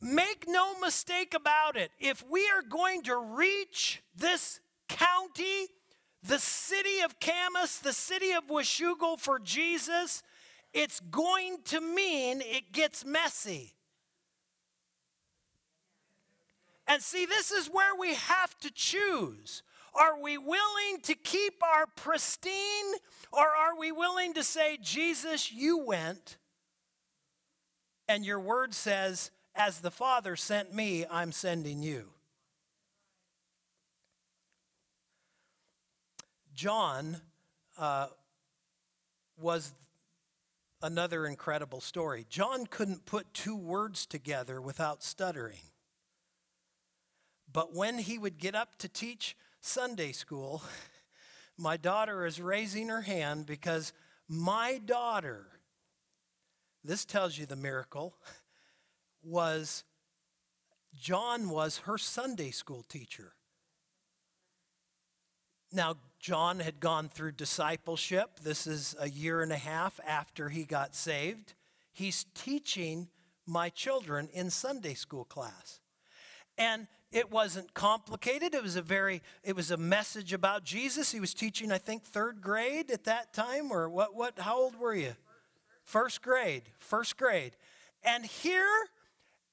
Make 0.01 0.45
no 0.47 0.79
mistake 0.79 1.33
about 1.33 1.75
it. 1.75 1.91
If 1.99 2.23
we 2.27 2.49
are 2.49 2.61
going 2.61 3.03
to 3.03 3.17
reach 3.17 4.01
this 4.15 4.61
county, 4.89 5.67
the 6.21 6.39
city 6.39 6.99
of 7.05 7.19
Camas, 7.19 7.79
the 7.79 7.93
city 7.93 8.31
of 8.33 8.47
Washougal 8.47 9.17
for 9.19 9.39
Jesus, 9.39 10.21
it's 10.73 10.99
going 10.99 11.59
to 11.65 11.79
mean 11.79 12.41
it 12.41 12.73
gets 12.73 13.05
messy. 13.05 13.75
And 16.87 17.01
see, 17.01 17.25
this 17.25 17.51
is 17.51 17.67
where 17.67 17.95
we 17.97 18.15
have 18.15 18.57
to 18.59 18.71
choose. 18.71 19.63
Are 19.93 20.19
we 20.19 20.37
willing 20.37 21.01
to 21.03 21.15
keep 21.15 21.63
our 21.63 21.85
pristine, 21.95 22.53
or 23.31 23.47
are 23.47 23.77
we 23.77 23.91
willing 23.91 24.33
to 24.33 24.43
say, 24.43 24.77
Jesus, 24.81 25.51
you 25.51 25.77
went, 25.77 26.37
and 28.07 28.25
your 28.25 28.39
word 28.39 28.73
says, 28.73 29.31
as 29.55 29.79
the 29.79 29.91
Father 29.91 30.35
sent 30.35 30.73
me, 30.73 31.05
I'm 31.09 31.31
sending 31.31 31.81
you? 31.81 32.09
John 36.59 37.21
uh, 37.77 38.07
was 39.39 39.71
another 40.81 41.25
incredible 41.25 41.79
story. 41.79 42.25
John 42.29 42.65
couldn't 42.65 43.05
put 43.05 43.33
two 43.33 43.55
words 43.55 44.05
together 44.05 44.59
without 44.59 45.01
stuttering. 45.01 45.71
But 47.49 47.73
when 47.73 47.97
he 47.97 48.17
would 48.17 48.37
get 48.37 48.55
up 48.55 48.77
to 48.79 48.89
teach 48.89 49.37
Sunday 49.61 50.11
school, 50.11 50.61
my 51.57 51.77
daughter 51.77 52.25
is 52.25 52.41
raising 52.41 52.89
her 52.89 53.03
hand 53.03 53.45
because 53.45 53.93
My 54.27 54.81
daughter, 54.85 55.45
this 56.83 57.05
tells 57.05 57.37
you 57.37 57.45
the 57.45 57.55
miracle, 57.55 58.15
was 59.23 59.85
John 60.93 61.49
was 61.49 61.77
her 61.85 61.97
Sunday 61.97 62.51
school 62.51 62.83
teacher. 62.83 63.31
Now, 65.71 65.95
John 66.19 66.59
had 66.59 66.79
gone 66.79 67.07
through 67.07 67.31
discipleship. 67.33 68.39
This 68.43 68.67
is 68.67 68.95
a 68.99 69.09
year 69.09 69.41
and 69.41 69.51
a 69.51 69.57
half 69.57 69.99
after 70.05 70.49
he 70.49 70.65
got 70.65 70.93
saved. 70.93 71.53
He's 71.93 72.25
teaching 72.35 73.07
my 73.47 73.69
children 73.69 74.29
in 74.33 74.49
Sunday 74.49 74.93
school 74.93 75.23
class. 75.23 75.79
And 76.57 76.87
it 77.11 77.31
wasn't 77.31 77.73
complicated. 77.73 78.53
It 78.53 78.61
was 78.61 78.75
a 78.75 78.81
very 78.81 79.21
it 79.43 79.55
was 79.55 79.71
a 79.71 79.77
message 79.77 80.33
about 80.33 80.63
Jesus. 80.63 81.11
He 81.11 81.19
was 81.19 81.33
teaching 81.33 81.71
I 81.71 81.77
think 81.77 82.03
3rd 82.05 82.41
grade 82.41 82.91
at 82.91 83.05
that 83.05 83.33
time 83.33 83.71
or 83.71 83.89
what 83.89 84.13
what 84.13 84.37
how 84.39 84.59
old 84.59 84.77
were 84.77 84.93
you? 84.93 85.13
First 85.83 86.21
grade. 86.21 86.63
First 86.77 87.17
grade. 87.17 87.55
And 88.03 88.25
here 88.25 88.89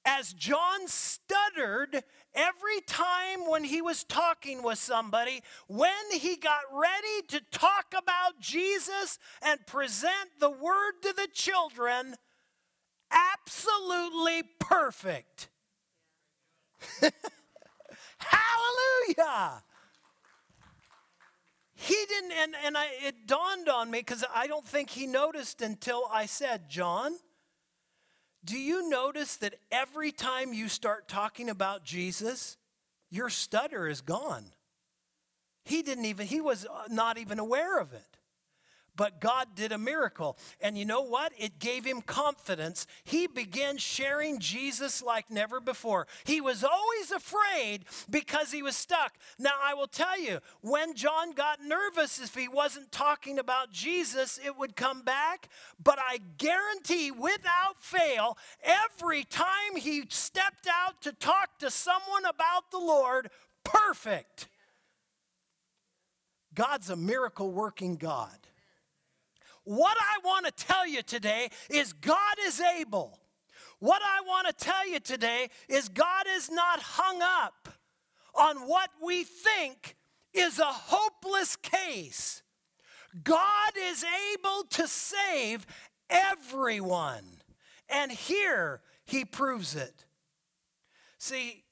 as 0.07 0.33
John 0.33 0.87
stuttered 0.87 2.05
every 2.33 2.81
time 2.87 3.51
when 3.51 3.65
he 3.65 3.83
was 3.83 4.05
talking 4.05 4.63
with 4.63 4.79
somebody, 4.79 5.43
when 5.67 5.91
he 6.13 6.37
got 6.37 6.61
ready 6.73 7.27
to 7.29 7.41
talk 7.51 7.87
about 7.91 8.41
Jesus 8.41 9.19
and 9.43 9.67
present 9.67 10.39
the 10.39 10.51
word 10.51 10.93
to 11.03 11.13
the 11.13 11.29
children, 11.33 12.15
absolutely 13.11 14.45
perfect. 14.61 15.49
Hallelujah. 18.19 19.63
He 21.75 21.97
didn't, 22.09 22.33
and, 22.33 22.55
and 22.65 22.79
I, 22.79 22.87
it 23.05 23.27
dawned 23.27 23.69
on 23.69 23.91
me 23.91 23.99
because 23.99 24.25
I 24.35 24.47
don't 24.47 24.65
think 24.65 24.91
he 24.91 25.07
noticed 25.07 25.61
until 25.61 26.09
I 26.11 26.27
said, 26.27 26.71
John, 26.71 27.17
do 28.47 28.59
you 28.59 28.89
notice 28.89 29.37
that 29.39 29.57
every 29.73 30.13
time 30.13 30.55
you 30.55 30.69
start 30.69 31.09
talking 31.09 31.51
about 31.51 31.85
Jesus, 31.85 32.57
your 33.11 33.29
stutter 33.29 33.89
is 33.89 34.01
gone? 34.01 34.45
He 35.65 35.83
didn't 35.83 36.05
even, 36.05 36.29
he 36.29 36.41
was 36.41 36.65
not 36.89 37.19
even 37.19 37.41
aware 37.41 37.79
of 37.81 37.93
it. 37.93 38.16
But 38.97 39.21
God 39.21 39.49
did 39.55 39.73
a 39.73 39.79
miracle. 39.79 40.39
And 40.61 40.77
you 40.79 40.85
know 40.85 41.03
what? 41.03 41.33
It 41.39 41.59
gave 41.59 41.85
him 41.85 42.01
confidence. 42.01 42.87
He 43.05 43.27
began 43.27 43.77
sharing 43.77 44.41
Jesus 44.41 45.03
like 45.03 45.31
never 45.31 45.61
before. 45.61 46.07
He 46.25 46.41
was 46.41 46.65
always 46.65 47.11
afraid 47.11 47.85
because 48.09 48.51
he 48.51 48.63
was 48.63 48.77
stuck. 48.77 49.15
Now, 49.39 49.53
I 49.63 49.75
will 49.75 49.87
tell 49.87 50.19
you, 50.19 50.39
when 50.63 50.95
John 50.95 51.33
got 51.33 51.63
nervous, 51.63 52.19
if 52.19 52.35
he 52.35 52.49
wasn't 52.49 52.91
talking 52.91 53.39
about 53.39 53.71
Jesus, 53.71 54.41
it 54.43 54.57
would 54.59 54.77
come 54.77 55.03
back. 55.03 55.49
But 55.83 55.99
I 55.99 56.19
guarantee 56.39 57.11
without 57.11 57.81
fail, 57.81 58.39
every 58.63 59.25
time 59.25 59.77
he 59.77 60.05
stepped 60.09 60.67
out 60.71 61.03
to 61.03 61.13
talk 61.13 61.59
to 61.59 61.71
someone 61.71 62.25
about 62.25 62.71
the 62.71 62.79
Lord, 62.79 63.31
perfect. 63.63 64.49
God's 66.55 66.89
a 66.89 66.97
miracle 66.97 67.51
working 67.51 67.97
God. 67.97 68.46
What 69.67 69.97
I 70.01 70.25
want 70.25 70.47
to 70.47 70.53
tell 70.53 70.87
you 70.87 71.03
today 71.03 71.49
is 71.69 71.93
God 71.93 72.37
is 72.47 72.61
able. 72.61 73.19
What 73.81 74.01
I 74.01 74.21
want 74.21 74.47
to 74.47 74.53
tell 74.53 74.89
you 74.89 75.01
today 75.01 75.49
is 75.69 75.89
God 75.89 76.25
is 76.37 76.49
not 76.49 76.79
hung 76.79 77.21
up 77.21 77.69
on 78.33 78.59
what 78.69 78.91
we 79.05 79.25
think 79.25 79.97
is 80.33 80.61
a 80.61 80.67
hopeless 80.67 81.57
case. 81.57 82.45
God 83.25 83.73
is 83.77 84.05
able 84.35 84.63
to 84.71 84.87
save 84.87 85.67
everyone. 86.09 87.25
And 87.89 88.13
here 88.13 88.83
he 89.05 89.25
proves 89.25 89.75
it. 89.75 90.05
See, 91.19 91.65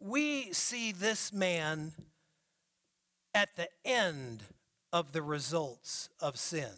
we 0.00 0.54
see 0.54 0.90
this 0.90 1.34
man 1.34 1.92
at 3.34 3.56
the 3.56 3.68
end 3.84 4.42
of 4.90 5.12
the 5.12 5.20
results 5.20 6.08
of 6.18 6.38
sin. 6.38 6.72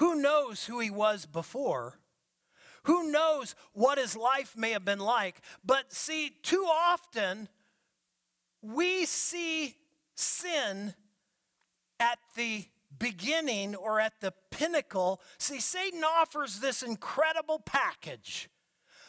Who 0.00 0.14
knows 0.14 0.64
who 0.64 0.80
he 0.80 0.88
was 0.88 1.26
before? 1.26 1.98
Who 2.84 3.10
knows 3.10 3.54
what 3.74 3.98
his 3.98 4.16
life 4.16 4.56
may 4.56 4.70
have 4.70 4.84
been 4.84 4.98
like? 4.98 5.42
But 5.62 5.92
see, 5.92 6.30
too 6.42 6.66
often 6.66 7.50
we 8.62 9.04
see 9.04 9.76
sin 10.14 10.94
at 12.00 12.18
the 12.34 12.64
beginning 12.98 13.76
or 13.76 14.00
at 14.00 14.14
the 14.22 14.32
pinnacle. 14.50 15.20
See, 15.36 15.60
Satan 15.60 16.02
offers 16.02 16.60
this 16.60 16.82
incredible 16.82 17.58
package 17.58 18.48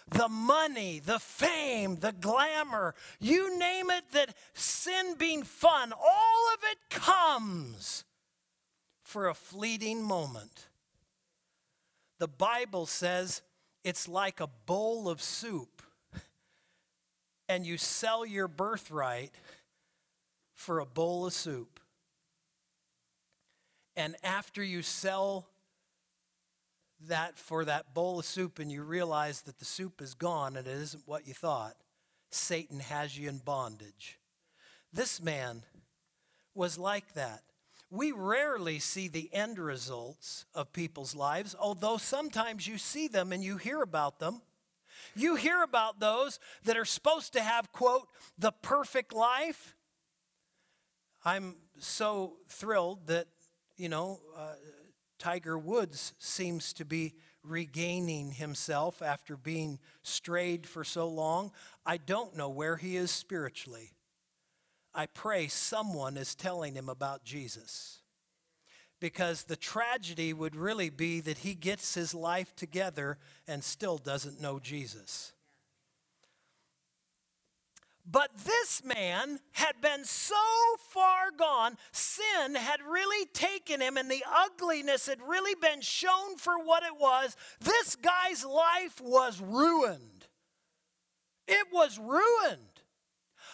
the 0.09 0.27
money, 0.27 0.99
the 0.99 1.19
fame, 1.19 1.95
the 1.95 2.11
glamour, 2.11 2.95
you 3.21 3.57
name 3.57 3.89
it, 3.91 4.03
that 4.11 4.35
sin 4.53 5.15
being 5.17 5.43
fun, 5.43 5.93
all 5.93 6.53
of 6.53 6.59
it 6.69 6.89
comes 6.89 8.03
for 9.05 9.29
a 9.29 9.33
fleeting 9.33 10.03
moment. 10.03 10.67
The 12.21 12.27
Bible 12.27 12.85
says 12.85 13.41
it's 13.83 14.07
like 14.07 14.41
a 14.41 14.49
bowl 14.67 15.09
of 15.09 15.23
soup, 15.23 15.81
and 17.49 17.65
you 17.65 17.79
sell 17.79 18.27
your 18.27 18.47
birthright 18.47 19.31
for 20.53 20.77
a 20.77 20.85
bowl 20.85 21.25
of 21.25 21.33
soup. 21.33 21.79
And 23.95 24.15
after 24.23 24.63
you 24.63 24.83
sell 24.83 25.47
that 27.07 27.39
for 27.39 27.65
that 27.65 27.95
bowl 27.95 28.19
of 28.19 28.25
soup 28.25 28.59
and 28.59 28.71
you 28.71 28.83
realize 28.83 29.41
that 29.41 29.57
the 29.57 29.65
soup 29.65 29.99
is 29.99 30.13
gone 30.13 30.55
and 30.55 30.67
it 30.67 30.77
isn't 30.77 31.07
what 31.07 31.27
you 31.27 31.33
thought, 31.33 31.75
Satan 32.29 32.81
has 32.81 33.17
you 33.17 33.29
in 33.29 33.39
bondage. 33.39 34.19
This 34.93 35.19
man 35.19 35.63
was 36.53 36.77
like 36.77 37.15
that. 37.15 37.41
We 37.91 38.13
rarely 38.13 38.79
see 38.79 39.09
the 39.09 39.29
end 39.33 39.59
results 39.59 40.45
of 40.55 40.71
people's 40.71 41.13
lives, 41.13 41.53
although 41.59 41.97
sometimes 41.97 42.65
you 42.65 42.77
see 42.77 43.09
them 43.09 43.33
and 43.33 43.43
you 43.43 43.57
hear 43.57 43.81
about 43.81 44.19
them. 44.19 44.41
You 45.13 45.35
hear 45.35 45.61
about 45.61 45.99
those 45.99 46.39
that 46.63 46.77
are 46.77 46.85
supposed 46.85 47.33
to 47.33 47.41
have, 47.41 47.73
quote, 47.73 48.07
the 48.37 48.53
perfect 48.53 49.13
life. 49.13 49.75
I'm 51.25 51.57
so 51.79 52.37
thrilled 52.47 53.07
that, 53.07 53.27
you 53.75 53.89
know, 53.89 54.21
uh, 54.37 54.53
Tiger 55.19 55.59
Woods 55.59 56.13
seems 56.17 56.71
to 56.73 56.85
be 56.85 57.13
regaining 57.43 58.31
himself 58.31 59.01
after 59.01 59.35
being 59.35 59.79
strayed 60.01 60.65
for 60.65 60.85
so 60.85 61.09
long. 61.09 61.51
I 61.85 61.97
don't 61.97 62.37
know 62.37 62.49
where 62.49 62.77
he 62.77 62.95
is 62.95 63.11
spiritually. 63.11 63.91
I 64.93 65.05
pray 65.05 65.47
someone 65.47 66.17
is 66.17 66.35
telling 66.35 66.75
him 66.75 66.89
about 66.89 67.23
Jesus. 67.23 67.99
Because 68.99 69.43
the 69.43 69.55
tragedy 69.55 70.31
would 70.31 70.55
really 70.55 70.89
be 70.89 71.21
that 71.21 71.39
he 71.39 71.55
gets 71.55 71.95
his 71.95 72.13
life 72.13 72.55
together 72.55 73.17
and 73.47 73.63
still 73.63 73.97
doesn't 73.97 74.41
know 74.41 74.59
Jesus. 74.59 75.33
But 78.05 78.31
this 78.45 78.83
man 78.83 79.39
had 79.53 79.79
been 79.79 80.05
so 80.05 80.35
far 80.89 81.31
gone, 81.35 81.77
sin 81.91 82.55
had 82.55 82.81
really 82.81 83.25
taken 83.27 83.79
him, 83.79 83.95
and 83.95 84.09
the 84.09 84.23
ugliness 84.27 85.05
had 85.07 85.21
really 85.21 85.55
been 85.55 85.81
shown 85.81 86.37
for 86.37 86.57
what 86.57 86.83
it 86.83 86.99
was. 86.99 87.35
This 87.59 87.95
guy's 87.95 88.43
life 88.43 88.99
was 89.01 89.39
ruined. 89.39 90.27
It 91.47 91.67
was 91.71 91.99
ruined. 91.99 92.70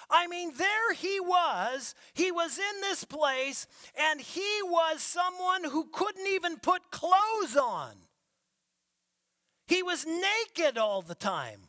I 0.10 0.28
mean, 0.28 0.54
there 0.58 0.94
he 0.94 1.20
was. 1.20 1.94
He 2.14 2.32
was 2.32 2.58
in 2.58 2.82
this 2.82 3.04
place, 3.04 3.68
and 4.10 4.22
he 4.22 4.60
was 4.64 5.02
someone 5.02 5.66
who 5.66 5.90
couldn't 5.92 6.28
even 6.28 6.58
put 6.58 6.92
clothes 6.92 7.58
on. 7.62 7.94
He 9.68 9.84
was 9.84 10.06
naked 10.06 10.78
all 10.78 11.02
the 11.02 11.16
time. 11.16 11.68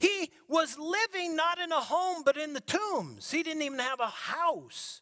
He 0.00 0.30
was 0.48 0.76
living 0.76 1.36
not 1.36 1.58
in 1.58 1.70
a 1.70 1.80
home, 1.80 2.22
but 2.24 2.36
in 2.36 2.52
the 2.52 2.60
tombs. 2.60 3.30
He 3.30 3.42
didn't 3.42 3.62
even 3.62 3.78
have 3.78 4.00
a 4.00 4.08
house. 4.08 5.00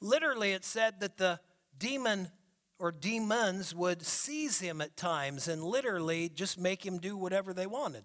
Literally, 0.00 0.52
it 0.52 0.64
said 0.64 1.00
that 1.00 1.18
the 1.18 1.38
demon 1.78 2.30
or 2.78 2.90
demons 2.90 3.74
would 3.74 4.04
seize 4.04 4.60
him 4.60 4.80
at 4.80 4.96
times 4.96 5.48
and 5.48 5.62
literally 5.62 6.28
just 6.30 6.58
make 6.58 6.84
him 6.84 6.98
do 6.98 7.16
whatever 7.16 7.52
they 7.52 7.66
wanted. 7.66 8.04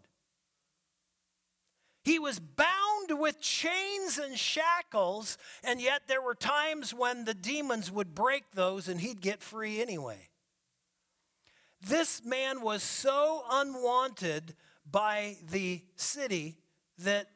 He 2.10 2.18
was 2.18 2.40
bound 2.40 3.20
with 3.20 3.40
chains 3.40 4.18
and 4.18 4.36
shackles, 4.36 5.38
and 5.64 5.80
yet 5.80 6.08
there 6.08 6.24
were 6.24 6.34
times 6.34 6.92
when 6.92 7.26
the 7.26 7.36
demons 7.36 7.92
would 7.92 8.16
break 8.16 8.46
those 8.52 8.88
and 8.88 9.00
he'd 9.00 9.22
get 9.22 9.44
free 9.44 9.80
anyway. 9.80 10.30
This 11.80 12.26
man 12.26 12.62
was 12.62 12.82
so 12.82 13.44
unwanted 13.52 14.56
by 14.90 15.38
the 15.52 15.84
city 15.98 16.58
that 16.98 17.28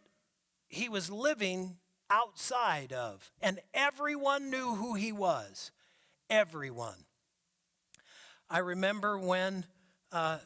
he 0.70 0.90
was 0.90 1.12
living 1.12 1.78
outside 2.10 2.92
of, 2.94 3.32
and 3.44 3.60
everyone 3.76 4.50
knew 4.50 4.74
who 4.74 4.96
he 4.96 5.12
was. 5.12 5.72
everyone. 6.32 7.06
I 8.50 8.58
remember 8.58 9.20
when 9.20 9.66
uh, 10.12 10.40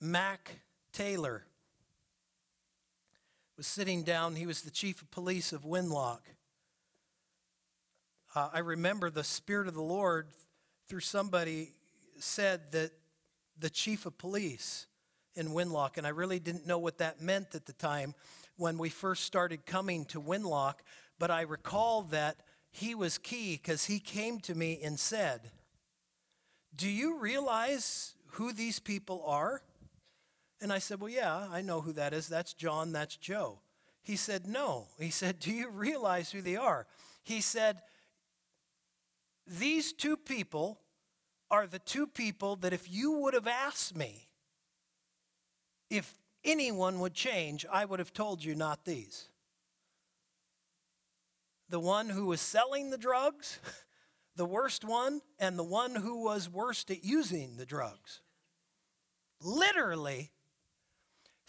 Mac 0.00 0.60
Taylor 0.92 1.46
was 3.56 3.66
sitting 3.66 4.02
down, 4.02 4.34
he 4.34 4.46
was 4.46 4.62
the 4.62 4.70
chief 4.70 5.02
of 5.02 5.10
police 5.10 5.52
of 5.52 5.62
Winlock. 5.62 6.20
Uh, 8.34 8.48
I 8.52 8.60
remember 8.60 9.10
the 9.10 9.24
Spirit 9.24 9.68
of 9.68 9.74
the 9.74 9.82
Lord 9.82 10.28
through 10.88 11.00
somebody 11.00 11.72
said 12.18 12.72
that 12.72 12.92
the 13.58 13.70
chief 13.70 14.06
of 14.06 14.16
police 14.16 14.86
in 15.34 15.48
Winlock, 15.48 15.98
and 15.98 16.06
I 16.06 16.10
really 16.10 16.38
didn't 16.38 16.66
know 16.66 16.78
what 16.78 16.98
that 16.98 17.20
meant 17.20 17.54
at 17.54 17.66
the 17.66 17.72
time 17.74 18.14
when 18.56 18.78
we 18.78 18.88
first 18.88 19.24
started 19.24 19.66
coming 19.66 20.04
to 20.06 20.20
Winlock, 20.20 20.74
but 21.18 21.30
I 21.30 21.42
recall 21.42 22.02
that 22.04 22.36
he 22.70 22.94
was 22.94 23.18
key 23.18 23.60
because 23.62 23.84
he 23.84 23.98
came 23.98 24.40
to 24.40 24.54
me 24.54 24.80
and 24.82 24.98
said, 24.98 25.50
Do 26.74 26.88
you 26.88 27.18
realize 27.18 28.14
who 28.32 28.52
these 28.52 28.78
people 28.78 29.22
are? 29.26 29.62
And 30.62 30.72
I 30.72 30.78
said, 30.78 31.00
Well, 31.00 31.10
yeah, 31.10 31.48
I 31.50 31.60
know 31.60 31.80
who 31.80 31.92
that 31.94 32.14
is. 32.14 32.28
That's 32.28 32.54
John, 32.54 32.92
that's 32.92 33.16
Joe. 33.16 33.58
He 34.00 34.14
said, 34.14 34.46
No. 34.46 34.86
He 34.98 35.10
said, 35.10 35.40
Do 35.40 35.50
you 35.50 35.68
realize 35.68 36.30
who 36.30 36.40
they 36.40 36.56
are? 36.56 36.86
He 37.24 37.40
said, 37.40 37.82
These 39.46 39.92
two 39.92 40.16
people 40.16 40.78
are 41.50 41.66
the 41.66 41.80
two 41.80 42.06
people 42.06 42.54
that 42.56 42.72
if 42.72 42.90
you 42.90 43.10
would 43.10 43.34
have 43.34 43.48
asked 43.48 43.96
me 43.96 44.28
if 45.90 46.14
anyone 46.44 47.00
would 47.00 47.12
change, 47.12 47.66
I 47.70 47.84
would 47.84 47.98
have 47.98 48.12
told 48.12 48.42
you 48.42 48.54
not 48.54 48.84
these. 48.84 49.28
The 51.68 51.80
one 51.80 52.08
who 52.08 52.26
was 52.26 52.40
selling 52.40 52.90
the 52.90 52.98
drugs, 52.98 53.58
the 54.36 54.46
worst 54.46 54.84
one, 54.84 55.22
and 55.40 55.58
the 55.58 55.64
one 55.64 55.96
who 55.96 56.22
was 56.22 56.48
worst 56.48 56.90
at 56.92 57.04
using 57.04 57.56
the 57.56 57.66
drugs. 57.66 58.20
Literally 59.42 60.30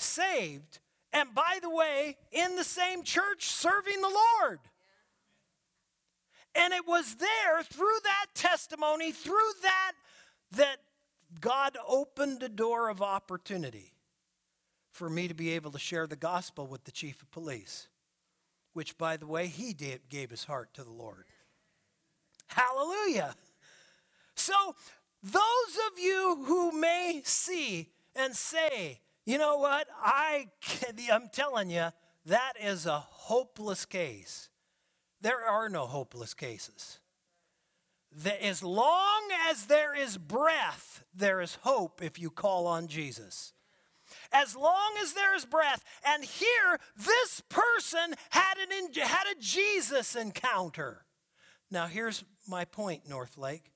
saved, 0.04 0.80
and 1.12 1.34
by 1.34 1.60
the 1.62 1.70
way, 1.70 2.18
in 2.32 2.56
the 2.56 2.64
same 2.64 3.04
church 3.04 3.46
serving 3.46 4.02
the 4.02 4.20
Lord. 4.42 4.60
And 6.56 6.74
it 6.74 6.88
was 6.88 7.16
there 7.16 7.64
through 7.64 8.00
that 8.04 8.28
testimony, 8.36 9.12
through 9.12 9.52
that, 9.64 9.94
that 10.52 10.78
God 11.42 11.78
opened 11.88 12.44
a 12.44 12.50
door 12.50 12.90
of 12.90 13.02
opportunity 13.02 13.94
for 14.92 15.10
me 15.10 15.28
to 15.28 15.34
be 15.34 15.52
able 15.52 15.72
to 15.72 15.80
share 15.80 16.06
the 16.06 16.16
gospel 16.16 16.68
with 16.68 16.84
the 16.84 16.92
chief 16.92 17.22
of 17.22 17.32
police, 17.32 17.88
which, 18.74 18.98
by 18.98 19.18
the 19.18 19.26
way, 19.26 19.48
he 19.48 19.74
did, 19.74 20.02
gave 20.10 20.30
his 20.30 20.44
heart 20.44 20.74
to 20.76 20.84
the 20.84 20.92
Lord. 20.92 21.26
Hallelujah. 22.48 23.36
So, 24.36 24.54
those 25.24 25.78
of 25.92 26.00
you 26.00 26.44
who 26.46 26.80
may 26.80 27.22
see 27.24 27.90
and 28.16 28.36
say, 28.36 29.00
you 29.26 29.38
know 29.38 29.58
what, 29.58 29.88
I, 30.02 30.48
I'm 31.12 31.30
telling 31.32 31.70
you, 31.70 31.88
that 32.26 32.54
is 32.62 32.86
a 32.86 33.00
hopeless 33.00 33.86
case. 33.86 34.50
There 35.22 35.46
are 35.46 35.70
no 35.70 35.86
hopeless 35.86 36.34
cases. 36.34 37.00
That 38.24 38.46
As 38.46 38.62
long 38.64 39.30
as 39.50 39.66
there 39.66 39.96
is 39.96 40.18
breath, 40.18 41.04
there 41.16 41.42
is 41.42 41.56
hope 41.62 42.02
if 42.04 42.20
you 42.20 42.30
call 42.30 42.68
on 42.68 42.88
Jesus 42.88 43.54
as 44.32 44.56
long 44.56 44.94
as 45.02 45.14
there 45.14 45.36
is 45.36 45.46
breath. 45.46 45.84
And 46.06 46.24
here, 46.24 46.80
this 46.96 47.42
person 47.50 48.16
had, 48.30 48.56
an, 48.58 48.94
had 49.02 49.26
a 49.32 49.40
Jesus 49.40 50.16
encounter. 50.16 51.06
Now, 51.72 51.88
here's 51.88 52.24
my 52.48 52.66
point, 52.66 53.10
Northlake. 53.10 53.72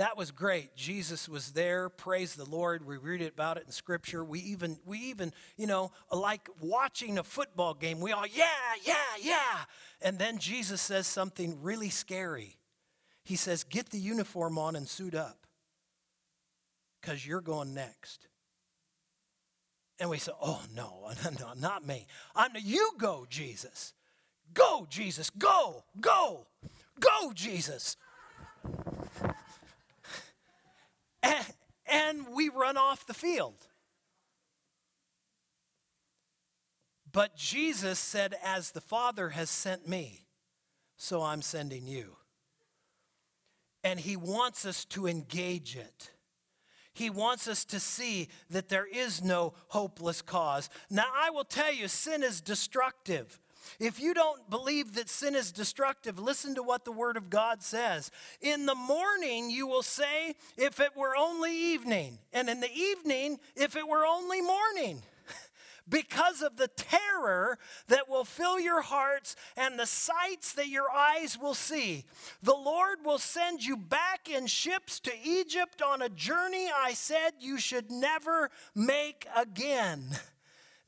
That 0.00 0.16
was 0.16 0.30
great. 0.30 0.74
Jesus 0.74 1.28
was 1.28 1.52
there. 1.52 1.90
Praise 1.90 2.34
the 2.34 2.46
Lord. 2.46 2.86
We 2.86 2.96
read 2.96 3.20
about 3.20 3.58
it 3.58 3.64
in 3.66 3.70
Scripture. 3.70 4.24
We 4.24 4.40
even, 4.40 4.78
we 4.86 4.96
even, 4.96 5.30
you 5.58 5.66
know, 5.66 5.92
like 6.10 6.48
watching 6.58 7.18
a 7.18 7.22
football 7.22 7.74
game. 7.74 8.00
We 8.00 8.10
all, 8.10 8.26
yeah, 8.26 8.46
yeah, 8.82 8.94
yeah. 9.20 9.58
And 10.00 10.18
then 10.18 10.38
Jesus 10.38 10.80
says 10.80 11.06
something 11.06 11.60
really 11.60 11.90
scary. 11.90 12.56
He 13.24 13.36
says, 13.36 13.62
Get 13.62 13.90
the 13.90 13.98
uniform 13.98 14.56
on 14.56 14.74
and 14.74 14.88
suit 14.88 15.14
up 15.14 15.46
because 17.02 17.26
you're 17.26 17.42
going 17.42 17.74
next. 17.74 18.26
And 19.98 20.08
we 20.08 20.16
say, 20.16 20.32
oh, 20.40 20.62
no, 20.74 21.10
no, 21.38 21.52
not 21.58 21.86
me. 21.86 22.06
I'm 22.34 22.54
the, 22.54 22.62
you 22.62 22.92
go, 22.96 23.26
Jesus. 23.28 23.92
Go, 24.54 24.86
Jesus. 24.88 25.28
Go, 25.28 25.84
go, 26.00 26.46
go, 26.98 27.32
Jesus. 27.34 27.98
And, 31.22 32.26
we 32.32 32.48
run 32.48 32.76
off 32.76 33.06
the 33.06 33.14
field. 33.14 33.66
But 37.12 37.36
Jesus 37.36 37.98
said, 37.98 38.36
As 38.44 38.70
the 38.70 38.80
Father 38.80 39.30
has 39.30 39.50
sent 39.50 39.88
me, 39.88 40.26
so 40.96 41.22
I'm 41.22 41.42
sending 41.42 41.86
you. 41.86 42.16
And 43.82 43.98
he 43.98 44.16
wants 44.16 44.64
us 44.64 44.84
to 44.86 45.06
engage 45.06 45.76
it. 45.76 46.10
He 46.92 47.08
wants 47.08 47.48
us 47.48 47.64
to 47.66 47.80
see 47.80 48.28
that 48.50 48.68
there 48.68 48.86
is 48.86 49.22
no 49.22 49.54
hopeless 49.68 50.22
cause. 50.22 50.68
Now, 50.90 51.06
I 51.14 51.30
will 51.30 51.44
tell 51.44 51.72
you, 51.72 51.88
sin 51.88 52.22
is 52.22 52.40
destructive. 52.40 53.40
If 53.78 54.00
you 54.00 54.14
don't 54.14 54.48
believe 54.50 54.94
that 54.94 55.08
sin 55.08 55.34
is 55.34 55.52
destructive, 55.52 56.18
listen 56.18 56.54
to 56.54 56.62
what 56.62 56.84
the 56.84 56.92
Word 56.92 57.16
of 57.16 57.30
God 57.30 57.62
says. 57.62 58.10
In 58.40 58.66
the 58.66 58.74
morning, 58.74 59.50
you 59.50 59.66
will 59.66 59.82
say, 59.82 60.34
if 60.56 60.80
it 60.80 60.96
were 60.96 61.16
only 61.16 61.56
evening, 61.56 62.18
and 62.32 62.48
in 62.48 62.60
the 62.60 62.72
evening, 62.72 63.38
if 63.56 63.76
it 63.76 63.86
were 63.86 64.04
only 64.06 64.40
morning 64.40 65.02
because 65.88 66.42
of 66.42 66.56
the 66.56 66.68
terror 66.68 67.58
that 67.88 68.08
will 68.08 68.24
fill 68.24 68.58
your 68.58 68.82
hearts 68.82 69.36
and 69.56 69.78
the 69.78 69.86
sights 69.86 70.52
that 70.54 70.68
your 70.68 70.90
eyes 70.90 71.38
will 71.38 71.54
see. 71.54 72.04
The 72.42 72.54
Lord 72.54 72.98
will 73.04 73.18
send 73.18 73.64
you 73.64 73.76
back 73.76 74.28
in 74.30 74.46
ships 74.46 75.00
to 75.00 75.12
Egypt 75.24 75.82
on 75.82 76.02
a 76.02 76.08
journey 76.08 76.68
I 76.74 76.92
said 76.94 77.32
you 77.40 77.58
should 77.58 77.90
never 77.90 78.50
make 78.74 79.26
again. 79.36 80.04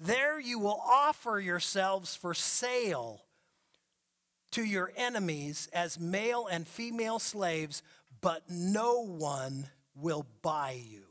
There 0.04 0.40
you 0.40 0.58
will 0.58 0.82
offer 0.84 1.38
yourselves 1.38 2.16
for 2.16 2.34
sale 2.34 3.22
to 4.50 4.64
your 4.64 4.92
enemies 4.96 5.68
as 5.72 6.00
male 6.00 6.48
and 6.50 6.66
female 6.66 7.20
slaves, 7.20 7.84
but 8.20 8.42
no 8.50 9.04
one 9.04 9.68
will 9.94 10.26
buy 10.42 10.72
you. 10.84 11.04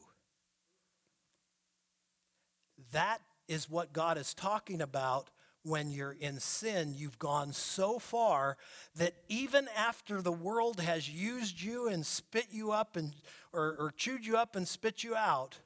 That 2.91 3.21
is 3.47 3.69
what 3.69 3.93
God 3.93 4.17
is 4.17 4.33
talking 4.33 4.81
about 4.81 5.29
when 5.63 5.89
you're 5.91 6.17
in 6.19 6.41
sin. 6.41 6.93
You've 6.93 7.19
gone 7.19 7.53
so 7.53 7.97
far 7.97 8.57
that 8.97 9.13
even 9.29 9.69
after 9.77 10.21
the 10.21 10.33
world 10.33 10.81
has 10.81 11.09
used 11.09 11.61
you 11.61 11.87
and 11.87 12.05
spit 12.05 12.47
you 12.51 12.73
up 12.73 12.97
and 12.97 13.13
or, 13.53 13.73
or 13.79 13.93
chewed 13.95 14.25
you 14.25 14.35
up 14.35 14.57
and 14.57 14.67
spit 14.67 15.01
you 15.01 15.15
out, 15.15 15.59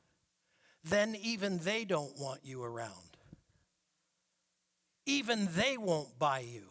then 0.83 1.15
even 1.19 1.57
they 1.57 1.85
don't 1.85 2.19
want 2.19 2.41
you 2.43 2.61
around. 2.63 3.14
Even 5.05 5.47
they 5.55 5.77
won't 5.77 6.17
buy 6.17 6.39
you. 6.39 6.63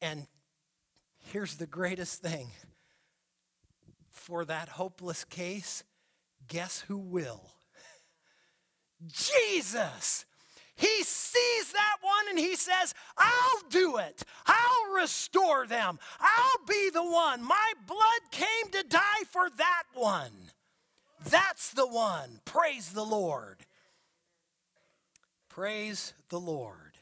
And 0.00 0.26
here's 1.18 1.56
the 1.56 1.66
greatest 1.66 2.22
thing 2.22 2.48
for 4.10 4.44
that 4.44 4.68
hopeless 4.68 5.24
case 5.24 5.84
guess 6.48 6.80
who 6.80 6.98
will? 6.98 7.42
Jesus. 9.06 10.24
He 10.74 11.02
sees 11.02 11.72
that 11.72 11.96
one 12.00 12.28
and 12.30 12.38
he 12.38 12.54
says, 12.54 12.94
I'll 13.16 13.62
do 13.68 13.96
it. 13.96 14.22
I'll 14.46 14.94
restore 14.94 15.66
them. 15.66 15.98
I'll 16.20 16.66
be 16.68 16.90
the 16.90 17.02
one. 17.02 17.42
My 17.42 17.72
blood 17.86 18.30
came 18.30 18.70
to 18.72 18.88
die 18.88 19.24
for 19.28 19.50
that 19.50 19.84
one. 19.92 20.30
That's 21.28 21.72
the 21.72 21.86
one. 21.86 22.40
Praise 22.44 22.92
the 22.92 23.04
Lord. 23.04 23.66
Praise 25.58 26.14
the 26.28 26.38
Lord. 26.38 26.98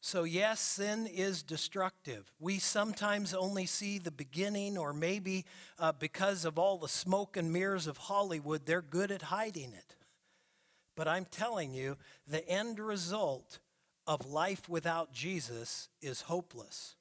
So, 0.00 0.24
yes, 0.24 0.60
sin 0.60 1.06
is 1.06 1.42
destructive. 1.42 2.32
We 2.40 2.58
sometimes 2.58 3.34
only 3.34 3.66
see 3.66 3.98
the 3.98 4.10
beginning, 4.10 4.78
or 4.78 4.94
maybe 4.94 5.44
uh, 5.78 5.92
because 5.92 6.46
of 6.46 6.58
all 6.58 6.78
the 6.78 6.88
smoke 6.88 7.36
and 7.36 7.52
mirrors 7.52 7.86
of 7.86 7.98
Hollywood, 7.98 8.64
they're 8.64 8.80
good 8.80 9.10
at 9.10 9.20
hiding 9.20 9.74
it. 9.74 9.94
But 10.96 11.06
I'm 11.06 11.26
telling 11.26 11.74
you, 11.74 11.98
the 12.26 12.48
end 12.48 12.80
result 12.80 13.58
of 14.06 14.24
life 14.24 14.66
without 14.66 15.12
Jesus 15.12 15.90
is 16.00 16.22
hopeless. 16.22 16.96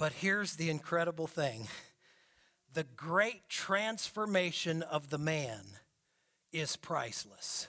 But 0.00 0.14
here's 0.14 0.56
the 0.56 0.68
incredible 0.68 1.28
thing 1.28 1.68
the 2.74 2.86
great 2.96 3.48
transformation 3.48 4.82
of 4.82 5.10
the 5.10 5.18
man 5.18 5.78
is 6.52 6.76
priceless. 6.76 7.68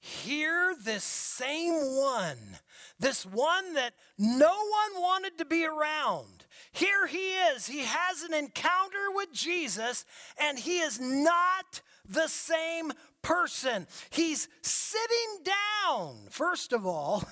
Here, 0.00 0.74
this 0.84 1.04
same 1.04 1.74
one 1.74 2.58
this 3.00 3.24
one 3.24 3.74
that 3.74 3.92
no 4.18 4.48
one 4.48 5.02
wanted 5.02 5.38
to 5.38 5.44
be 5.44 5.64
around. 5.64 6.46
Here 6.72 7.06
he 7.06 7.30
is. 7.30 7.66
He 7.66 7.80
has 7.80 8.22
an 8.22 8.34
encounter 8.34 9.10
with 9.14 9.32
Jesus, 9.32 10.04
and 10.40 10.58
he 10.58 10.80
is 10.80 10.98
not 11.00 11.80
the 12.08 12.26
same 12.26 12.92
person. 13.22 13.86
He's 14.10 14.48
sitting 14.62 15.44
down, 15.44 16.26
first 16.30 16.72
of 16.72 16.86
all. 16.86 17.24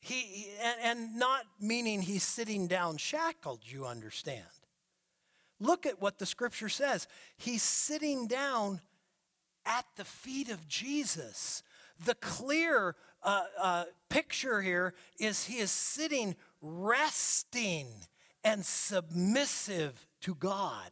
He, 0.00 0.46
and, 0.84 1.16
not 1.16 1.46
meaning 1.60 2.00
he's 2.00 2.22
sitting 2.22 2.68
down 2.68 2.96
shackled, 2.96 3.62
you 3.64 3.86
understand. 3.86 4.44
Look 5.58 5.86
at 5.86 6.00
what 6.00 6.18
the 6.18 6.26
scripture 6.26 6.68
says. 6.68 7.08
He's 7.36 7.62
sitting 7.62 8.26
down 8.26 8.80
at 9.64 9.84
the 9.96 10.04
feet 10.04 10.50
of 10.50 10.68
Jesus. 10.68 11.62
The 12.04 12.14
clear 12.14 12.94
uh, 13.22 13.44
uh, 13.60 13.84
picture 14.08 14.60
here 14.60 14.94
is 15.18 15.44
he 15.44 15.58
is 15.58 15.70
sitting 15.70 16.36
resting 16.60 17.88
and 18.44 18.64
submissive 18.64 20.06
to 20.20 20.34
God. 20.34 20.90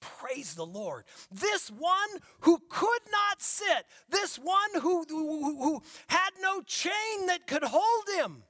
Praise 0.00 0.54
the 0.54 0.66
Lord. 0.66 1.04
This 1.30 1.70
one 1.70 2.08
who 2.40 2.60
could 2.68 3.02
not 3.12 3.40
sit, 3.40 3.86
this 4.08 4.36
one 4.36 4.80
who, 4.80 5.04
who, 5.08 5.62
who, 5.62 5.82
had 6.08 6.30
no 6.40 6.62
chain 6.62 7.26
that 7.26 7.46
could 7.46 7.64
hold 7.64 8.04
him, 8.16 8.42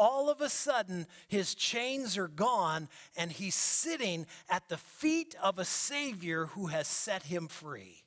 all 0.00 0.30
of 0.30 0.40
a 0.40 0.48
sudden 0.48 1.06
his 1.28 1.54
chains 1.54 2.16
are 2.16 2.26
gone 2.26 2.88
and 3.18 3.30
he's 3.30 3.54
sitting 3.54 4.26
at 4.48 4.66
the 4.70 4.78
feet 4.78 5.36
of 5.42 5.58
a 5.58 5.64
Savior 5.64 6.46
who 6.46 6.68
has 6.68 6.88
set 6.88 7.24
him 7.24 7.48
free. 7.48 8.02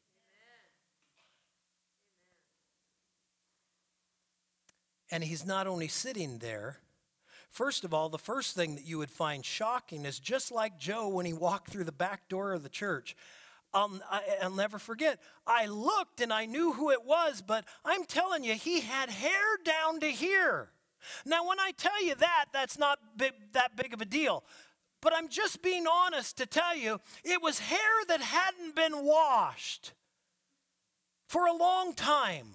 And 5.11 5.23
he's 5.23 5.45
not 5.45 5.67
only 5.67 5.87
sitting 5.87 6.39
there, 6.39 6.79
first 7.51 7.83
of 7.83 7.93
all, 7.93 8.09
the 8.09 8.17
first 8.17 8.55
thing 8.55 8.73
that 8.73 8.87
you 8.87 8.97
would 8.97 9.11
find 9.11 9.45
shocking 9.45 10.05
is 10.05 10.17
just 10.17 10.51
like 10.51 10.79
Joe 10.79 11.07
when 11.07 11.27
he 11.27 11.33
walked 11.33 11.69
through 11.69 11.83
the 11.83 11.91
back 11.91 12.27
door 12.27 12.53
of 12.53 12.63
the 12.63 12.69
church. 12.69 13.15
I'll, 13.71 13.99
I'll 14.41 14.49
never 14.49 14.79
forget. 14.79 15.19
I 15.45 15.67
looked 15.67 16.21
and 16.21 16.33
I 16.33 16.47
knew 16.47 16.73
who 16.73 16.89
it 16.89 17.05
was, 17.05 17.43
but 17.45 17.65
I'm 17.85 18.05
telling 18.05 18.43
you, 18.43 18.55
he 18.55 18.81
had 18.81 19.11
hair 19.11 19.57
down 19.63 19.99
to 19.99 20.07
here. 20.07 20.71
Now, 21.25 21.47
when 21.47 21.59
I 21.59 21.71
tell 21.71 22.03
you 22.03 22.15
that, 22.15 22.45
that's 22.53 22.77
not 22.77 22.99
big, 23.17 23.33
that 23.53 23.75
big 23.75 23.93
of 23.93 24.01
a 24.01 24.05
deal. 24.05 24.43
But 25.01 25.13
I'm 25.13 25.27
just 25.27 25.61
being 25.61 25.85
honest 25.85 26.37
to 26.37 26.45
tell 26.45 26.77
you, 26.77 27.01
it 27.25 27.41
was 27.41 27.59
hair 27.59 28.05
that 28.07 28.21
hadn't 28.21 28.75
been 28.75 29.03
washed 29.03 29.93
for 31.27 31.45
a 31.45 31.53
long 31.53 31.93
time. 31.93 32.53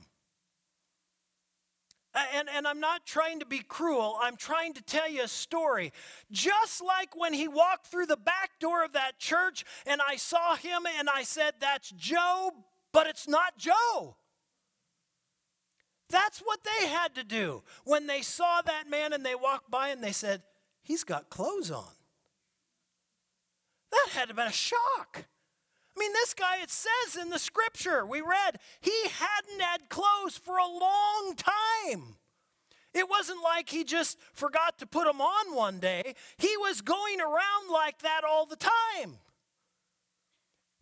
And, 2.34 2.48
and 2.48 2.66
I'm 2.66 2.80
not 2.80 3.04
trying 3.04 3.40
to 3.40 3.46
be 3.46 3.58
cruel, 3.58 4.16
I'm 4.20 4.36
trying 4.36 4.72
to 4.74 4.82
tell 4.82 5.10
you 5.10 5.24
a 5.24 5.28
story. 5.28 5.92
Just 6.30 6.82
like 6.82 7.14
when 7.14 7.34
he 7.34 7.48
walked 7.48 7.88
through 7.88 8.06
the 8.06 8.16
back 8.16 8.58
door 8.60 8.82
of 8.82 8.92
that 8.94 9.18
church 9.18 9.64
and 9.86 10.00
I 10.06 10.16
saw 10.16 10.56
him 10.56 10.86
and 10.98 11.08
I 11.08 11.24
said, 11.24 11.54
That's 11.60 11.90
Joe, 11.90 12.52
but 12.92 13.06
it's 13.06 13.28
not 13.28 13.58
Joe. 13.58 14.16
That's 16.10 16.40
what 16.40 16.60
they 16.64 16.86
had 16.86 17.14
to 17.16 17.24
do 17.24 17.62
when 17.84 18.06
they 18.06 18.22
saw 18.22 18.62
that 18.62 18.88
man 18.88 19.12
and 19.12 19.24
they 19.24 19.34
walked 19.34 19.70
by 19.70 19.88
and 19.88 20.02
they 20.02 20.12
said, 20.12 20.42
He's 20.82 21.04
got 21.04 21.28
clothes 21.28 21.70
on. 21.70 21.84
That 23.90 24.08
had 24.12 24.28
to 24.28 24.34
been 24.34 24.46
a 24.46 24.52
shock. 24.52 25.26
I 25.96 26.00
mean, 26.00 26.12
this 26.12 26.32
guy, 26.32 26.62
it 26.62 26.70
says 26.70 27.20
in 27.20 27.30
the 27.30 27.38
scripture 27.38 28.06
we 28.06 28.20
read, 28.20 28.58
he 28.80 28.92
hadn't 29.02 29.60
had 29.60 29.88
clothes 29.90 30.38
for 30.38 30.56
a 30.56 30.66
long 30.66 31.34
time. 31.36 32.14
It 32.94 33.08
wasn't 33.08 33.42
like 33.42 33.68
he 33.68 33.84
just 33.84 34.18
forgot 34.32 34.78
to 34.78 34.86
put 34.86 35.04
them 35.06 35.20
on 35.20 35.54
one 35.54 35.78
day. 35.78 36.14
He 36.38 36.56
was 36.56 36.80
going 36.80 37.20
around 37.20 37.70
like 37.70 37.98
that 38.00 38.22
all 38.24 38.46
the 38.46 38.56
time. 38.56 39.18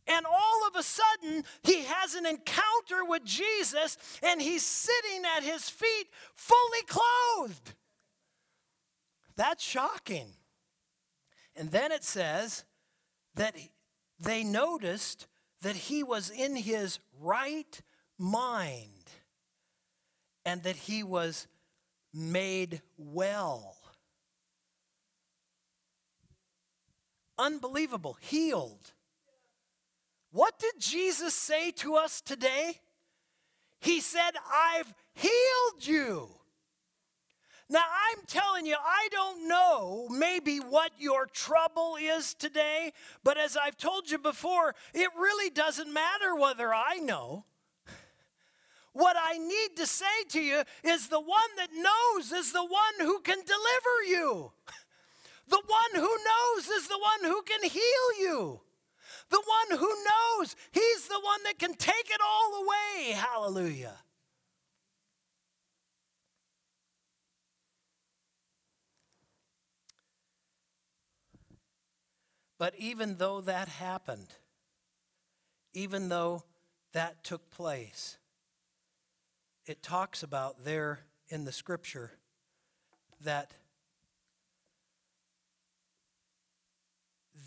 And 0.08 0.24
all 0.24 0.66
of 0.68 0.76
a 0.76 0.82
sudden, 0.82 1.44
he 1.62 1.84
has 1.84 2.14
an 2.14 2.26
encounter 2.26 3.04
with 3.06 3.24
Jesus 3.24 3.98
and 4.22 4.40
he's 4.40 4.62
sitting 4.62 5.22
at 5.36 5.42
his 5.42 5.68
feet 5.68 6.06
fully 6.34 6.82
clothed. 6.86 7.74
That's 9.36 9.64
shocking. 9.64 10.28
And 11.56 11.70
then 11.70 11.90
it 11.90 12.04
says 12.04 12.64
that 13.34 13.56
they 14.20 14.44
noticed 14.44 15.26
that 15.62 15.76
he 15.76 16.02
was 16.02 16.30
in 16.30 16.54
his 16.54 16.98
right 17.20 17.80
mind 18.18 19.10
and 20.44 20.62
that 20.62 20.76
he 20.76 21.02
was 21.02 21.48
made 22.14 22.80
well. 22.96 23.76
Unbelievable, 27.38 28.16
healed. 28.20 28.92
What 30.36 30.58
did 30.58 30.74
Jesus 30.78 31.32
say 31.34 31.70
to 31.76 31.94
us 31.94 32.20
today? 32.20 32.80
He 33.80 34.02
said, 34.02 34.32
I've 34.52 34.92
healed 35.14 35.80
you. 35.80 36.28
Now, 37.70 37.80
I'm 37.80 38.22
telling 38.26 38.66
you, 38.66 38.76
I 38.78 39.08
don't 39.10 39.48
know 39.48 40.08
maybe 40.10 40.58
what 40.58 40.90
your 40.98 41.24
trouble 41.24 41.96
is 41.98 42.34
today, 42.34 42.92
but 43.24 43.38
as 43.38 43.56
I've 43.56 43.78
told 43.78 44.10
you 44.10 44.18
before, 44.18 44.74
it 44.92 45.08
really 45.18 45.48
doesn't 45.48 45.90
matter 45.90 46.36
whether 46.36 46.74
I 46.74 46.98
know. 46.98 47.46
What 48.92 49.16
I 49.18 49.38
need 49.38 49.76
to 49.78 49.86
say 49.86 50.04
to 50.32 50.40
you 50.42 50.64
is 50.84 51.08
the 51.08 51.18
one 51.18 51.50
that 51.56 51.70
knows 51.72 52.30
is 52.32 52.52
the 52.52 52.62
one 52.62 52.98
who 52.98 53.20
can 53.20 53.38
deliver 53.38 54.04
you. 54.06 54.52
The 55.48 55.62
one 55.64 56.02
who 56.02 56.10
knows 56.10 56.66
is 56.66 56.88
the 56.88 56.98
one 56.98 57.32
who 57.32 57.40
can 57.42 57.70
heal 57.70 58.18
you. 58.18 58.60
The 59.30 59.42
one 59.44 59.78
who 59.78 59.88
knows, 59.88 60.54
he's 60.72 61.08
the 61.08 61.20
one 61.20 61.42
that 61.44 61.58
can 61.58 61.74
take 61.74 62.10
it 62.10 62.20
all 62.24 62.62
away. 62.62 63.12
Hallelujah. 63.12 63.96
But 72.58 72.74
even 72.78 73.16
though 73.16 73.40
that 73.42 73.68
happened, 73.68 74.28
even 75.74 76.08
though 76.08 76.44
that 76.92 77.22
took 77.22 77.50
place, 77.50 78.16
it 79.66 79.82
talks 79.82 80.22
about 80.22 80.64
there 80.64 81.00
in 81.28 81.44
the 81.44 81.52
scripture 81.52 82.12
that 83.20 83.50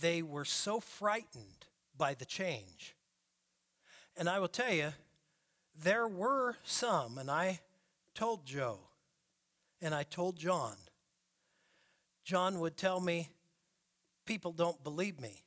they 0.02 0.22
were 0.22 0.46
so 0.46 0.80
frightened 0.80 1.59
by 2.00 2.16
the 2.16 2.26
change. 2.26 2.96
And 4.18 4.28
I 4.28 4.40
will 4.40 4.48
tell 4.48 4.74
you, 4.74 4.94
there 5.76 6.08
were 6.08 6.56
some, 6.64 7.20
and 7.20 7.30
I 7.30 7.60
told 8.16 8.46
Joe, 8.46 8.80
and 9.82 9.94
I 9.94 10.02
told 10.04 10.36
John. 10.36 10.76
John 12.26 12.60
would 12.60 12.76
tell 12.76 13.00
me, 13.00 13.30
people 14.26 14.52
don't 14.52 14.84
believe 14.84 15.20
me. 15.20 15.44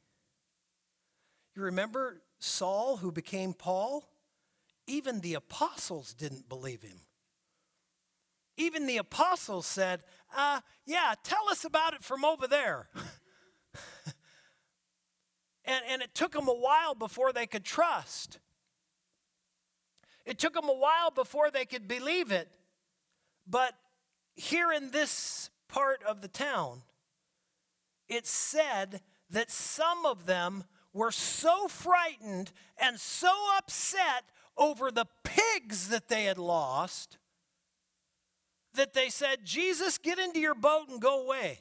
You 1.55 1.63
remember 1.63 2.23
Saul, 2.39 2.99
who 2.99 3.13
became 3.13 3.53
Paul? 3.53 4.09
Even 4.87 5.21
the 5.21 5.35
apostles 5.35 6.15
didn't 6.15 6.49
believe 6.49 6.83
him. 6.83 7.01
Even 8.57 8.87
the 8.87 8.97
apostles 8.99 9.67
said, 9.67 10.03
uh, 10.37 10.61
Yeah, 10.85 11.15
tell 11.23 11.49
us 11.51 11.65
about 11.65 11.95
it 11.95 12.03
from 12.03 12.25
over 12.25 12.47
there. 12.47 12.89
and, 15.65 15.85
and 15.89 16.03
it 16.03 16.15
took 16.15 16.33
them 16.33 16.49
a 16.49 16.55
while 16.55 16.95
before 16.95 17.33
they 17.33 17.47
could 17.47 17.65
trust. 17.65 18.39
It 20.25 20.39
took 20.39 20.55
them 20.55 20.69
a 20.69 20.77
while 20.77 21.11
before 21.11 21.51
they 21.51 21.65
could 21.65 21.89
believe 21.89 22.31
it. 22.31 22.49
But 23.47 23.75
here 24.35 24.73
in 24.73 24.91
this 24.91 25.51
part 25.69 26.03
of 26.05 26.21
the 26.21 26.29
town, 26.29 26.83
it 28.09 28.27
said 28.27 29.01
that 29.31 29.51
some 29.51 30.07
of 30.07 30.27
them 30.27 30.65
were 30.93 31.11
so 31.11 31.69
frightened 31.69 32.53
and 32.77 33.01
so 33.01 33.33
upset 33.57 34.25
over 34.57 34.91
the 34.91 35.07
pigs 35.25 35.89
that 35.89 36.09
they 36.09 36.25
had 36.25 36.39
lost 36.39 37.19
that 38.75 38.95
they 38.95 39.09
said, 39.09 39.45
Jesus, 39.45 39.99
get 39.99 40.19
into 40.19 40.41
your 40.41 40.55
boat 40.55 40.89
and 40.89 41.01
go 41.01 41.23
away. 41.23 41.61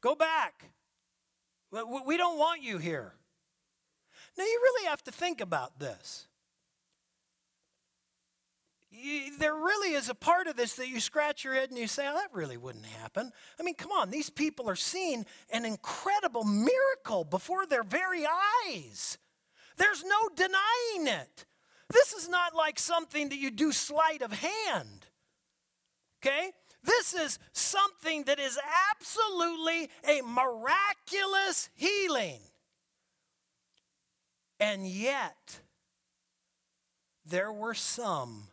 Go 0.00 0.14
back. 0.14 0.70
We 1.72 2.16
don't 2.16 2.38
want 2.38 2.62
you 2.62 2.78
here. 2.78 3.14
Now, 4.38 4.44
you 4.44 4.60
really 4.62 4.88
have 4.88 5.02
to 5.04 5.12
think 5.12 5.40
about 5.40 5.78
this 5.78 6.26
there 9.38 9.54
really 9.54 9.94
is 9.94 10.08
a 10.08 10.14
part 10.14 10.46
of 10.46 10.56
this 10.56 10.74
that 10.74 10.88
you 10.88 11.00
scratch 11.00 11.44
your 11.44 11.54
head 11.54 11.70
and 11.70 11.78
you 11.78 11.86
say, 11.86 12.06
oh, 12.08 12.14
that 12.14 12.28
really 12.32 12.56
wouldn't 12.56 12.86
happen. 12.86 13.30
I 13.58 13.62
mean, 13.62 13.74
come 13.74 13.92
on, 13.92 14.10
these 14.10 14.30
people 14.30 14.68
are 14.68 14.76
seeing 14.76 15.26
an 15.52 15.64
incredible 15.64 16.44
miracle 16.44 17.24
before 17.24 17.66
their 17.66 17.82
very 17.82 18.24
eyes. 18.66 19.18
There's 19.76 20.04
no 20.04 20.28
denying 20.34 21.20
it. 21.20 21.44
This 21.92 22.12
is 22.12 22.28
not 22.28 22.54
like 22.54 22.78
something 22.78 23.28
that 23.28 23.38
you 23.38 23.50
do 23.50 23.72
sleight 23.72 24.22
of 24.22 24.32
hand. 24.32 25.06
Okay? 26.20 26.52
This 26.86 27.14
is 27.14 27.38
something 27.52 28.24
that 28.24 28.38
is 28.38 28.58
absolutely 28.92 29.90
a 30.08 30.22
miraculous 30.22 31.68
healing. 31.74 32.40
And 34.60 34.86
yet, 34.86 35.60
there 37.26 37.52
were 37.52 37.74
some 37.74 38.48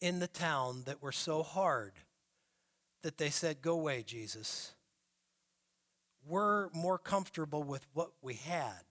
in 0.00 0.18
the 0.18 0.26
town 0.26 0.82
that 0.86 1.00
were 1.00 1.12
so 1.12 1.42
hard 1.42 1.92
that 3.02 3.18
they 3.18 3.30
said, 3.30 3.62
Go 3.62 3.74
away, 3.74 4.02
Jesus. 4.02 4.74
We're 6.26 6.68
more 6.70 6.98
comfortable 6.98 7.62
with 7.62 7.86
what 7.94 8.10
we 8.20 8.34
had 8.34 8.82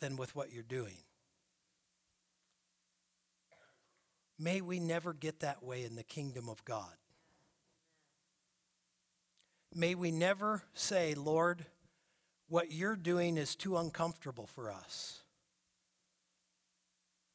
than 0.00 0.16
with 0.16 0.34
what 0.34 0.52
you're 0.52 0.62
doing. 0.62 1.05
May 4.38 4.60
we 4.60 4.80
never 4.80 5.12
get 5.12 5.40
that 5.40 5.62
way 5.62 5.84
in 5.84 5.96
the 5.96 6.02
kingdom 6.02 6.48
of 6.48 6.64
God. 6.64 6.94
May 9.74 9.94
we 9.94 10.10
never 10.10 10.62
say, 10.74 11.14
Lord, 11.14 11.64
what 12.48 12.70
you're 12.70 12.96
doing 12.96 13.36
is 13.36 13.56
too 13.56 13.76
uncomfortable 13.76 14.46
for 14.46 14.70
us. 14.70 15.22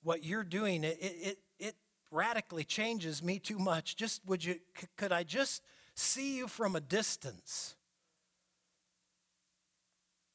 What 0.03 0.23
you're 0.23 0.43
doing, 0.43 0.83
it, 0.83 0.97
it, 0.99 1.37
it 1.59 1.75
radically 2.11 2.63
changes 2.63 3.21
me 3.21 3.39
too 3.39 3.59
much. 3.59 3.95
Just 3.95 4.21
would 4.25 4.43
you, 4.43 4.55
could 4.97 5.11
I 5.11 5.23
just 5.23 5.63
see 5.95 6.37
you 6.37 6.47
from 6.47 6.75
a 6.75 6.81
distance? 6.81 7.75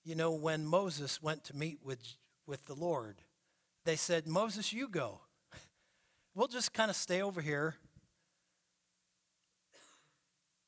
You 0.05 0.15
know, 0.15 0.31
when 0.31 0.65
Moses 0.65 1.21
went 1.21 1.43
to 1.45 1.57
meet 1.57 1.79
with, 1.83 2.01
with 2.47 2.67
the 2.67 2.75
Lord, 2.75 3.23
they 3.85 3.97
said, 3.97 4.27
Moses, 4.27 4.73
you 4.73 4.89
go 4.89 5.21
we'll 6.37 6.46
just 6.46 6.72
kind 6.72 6.90
of 6.90 6.96
stay 6.96 7.22
over 7.22 7.40
here. 7.40 7.75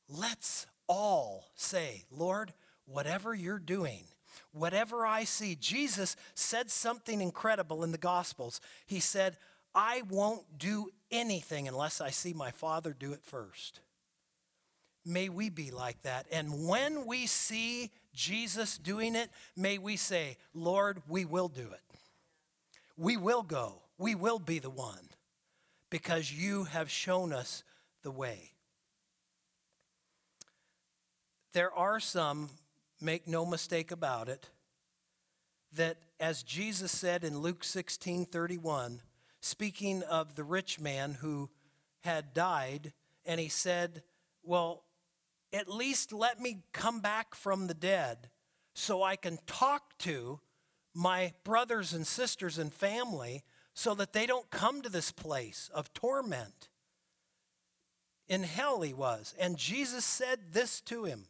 Let's 0.09 0.65
all 0.87 1.45
say, 1.55 2.03
Lord, 2.11 2.51
whatever 2.85 3.33
you're 3.33 3.59
doing, 3.59 4.05
whatever 4.51 5.05
I 5.05 5.23
see. 5.23 5.55
Jesus 5.55 6.15
said 6.33 6.71
something 6.71 7.21
incredible 7.21 7.83
in 7.83 7.91
the 7.91 7.97
Gospels. 7.97 8.59
He 8.87 8.99
said, 8.99 9.37
I 9.75 10.01
won't 10.09 10.57
do 10.57 10.89
anything 11.11 11.67
unless 11.67 12.01
I 12.01 12.09
see 12.09 12.33
my 12.33 12.49
Father 12.49 12.91
do 12.91 13.13
it 13.13 13.23
first. 13.23 13.81
May 15.05 15.29
we 15.29 15.49
be 15.49 15.69
like 15.69 16.01
that. 16.01 16.25
And 16.31 16.67
when 16.67 17.05
we 17.05 17.27
see 17.27 17.91
Jesus 18.13 18.79
doing 18.79 19.15
it, 19.15 19.29
may 19.55 19.77
we 19.77 19.95
say, 19.95 20.37
Lord, 20.55 21.03
we 21.07 21.23
will 21.23 21.47
do 21.47 21.69
it. 21.71 21.81
We 22.97 23.15
will 23.15 23.43
go. 23.43 23.83
We 23.99 24.15
will 24.15 24.39
be 24.39 24.59
the 24.59 24.69
one 24.71 25.08
because 25.89 26.31
you 26.31 26.65
have 26.65 26.89
shown 26.89 27.33
us 27.33 27.63
the 28.03 28.11
way. 28.11 28.51
There 31.53 31.73
are 31.73 31.99
some, 31.99 32.49
make 33.01 33.27
no 33.27 33.45
mistake 33.45 33.91
about 33.91 34.29
it, 34.29 34.49
that 35.73 35.97
as 36.19 36.43
Jesus 36.43 36.91
said 36.91 37.23
in 37.23 37.39
Luke 37.39 37.63
16 37.63 38.25
31, 38.25 39.01
speaking 39.41 40.03
of 40.03 40.35
the 40.35 40.43
rich 40.43 40.79
man 40.79 41.15
who 41.21 41.49
had 42.01 42.33
died, 42.33 42.93
and 43.25 43.39
he 43.39 43.49
said, 43.49 44.03
Well, 44.43 44.83
at 45.51 45.69
least 45.69 46.13
let 46.13 46.39
me 46.39 46.63
come 46.71 46.99
back 46.99 47.33
from 47.33 47.67
the 47.67 47.73
dead 47.73 48.29
so 48.73 49.01
I 49.01 49.15
can 49.15 49.39
talk 49.47 49.97
to 49.99 50.39
my 50.93 51.33
brothers 51.43 51.93
and 51.93 52.05
sisters 52.05 52.57
and 52.57 52.73
family 52.73 53.43
so 53.79 53.93
that 53.95 54.11
they 54.11 54.25
don't 54.25 54.49
come 54.49 54.81
to 54.81 54.89
this 54.89 55.09
place 55.09 55.69
of 55.73 55.93
torment. 55.93 56.67
In 58.27 58.43
hell 58.43 58.81
he 58.81 58.93
was. 58.93 59.33
And 59.39 59.55
Jesus 59.55 60.03
said 60.03 60.51
this 60.51 60.81
to 60.81 61.05
him. 61.05 61.27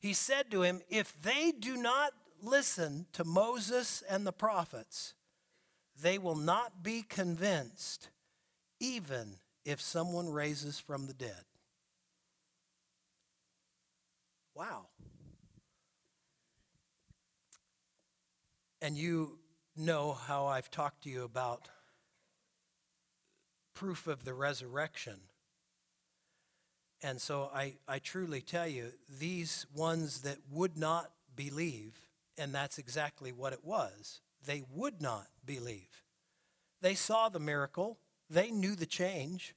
He 0.00 0.14
said 0.14 0.50
to 0.52 0.62
him, 0.62 0.80
If 0.88 1.20
they 1.20 1.52
do 1.52 1.76
not 1.76 2.14
listen 2.42 3.04
to 3.12 3.24
Moses 3.24 4.02
and 4.08 4.26
the 4.26 4.32
prophets, 4.32 5.12
they 6.02 6.16
will 6.16 6.34
not 6.34 6.82
be 6.82 7.02
convinced, 7.02 8.08
even 8.80 9.36
if 9.66 9.82
someone 9.82 10.30
raises 10.30 10.80
from 10.80 11.06
the 11.06 11.12
dead. 11.12 11.44
Wow. 14.54 14.86
And 18.80 18.96
you 18.96 19.40
know 19.76 20.12
how 20.12 20.46
I've 20.46 20.70
talked 20.70 21.02
to 21.04 21.10
you 21.10 21.24
about 21.24 21.68
proof 23.74 24.06
of 24.06 24.24
the 24.24 24.34
resurrection. 24.34 25.20
And 27.02 27.20
so 27.20 27.50
I, 27.54 27.74
I 27.86 27.98
truly 27.98 28.40
tell 28.40 28.66
you, 28.66 28.92
these 29.18 29.66
ones 29.74 30.22
that 30.22 30.38
would 30.50 30.78
not 30.78 31.10
believe, 31.36 31.98
and 32.38 32.54
that's 32.54 32.78
exactly 32.78 33.32
what 33.32 33.52
it 33.52 33.64
was, 33.64 34.20
they 34.46 34.62
would 34.72 35.02
not 35.02 35.26
believe. 35.44 36.02
They 36.80 36.94
saw 36.94 37.28
the 37.28 37.40
miracle, 37.40 37.98
they 38.30 38.50
knew 38.50 38.74
the 38.74 38.86
change. 38.86 39.54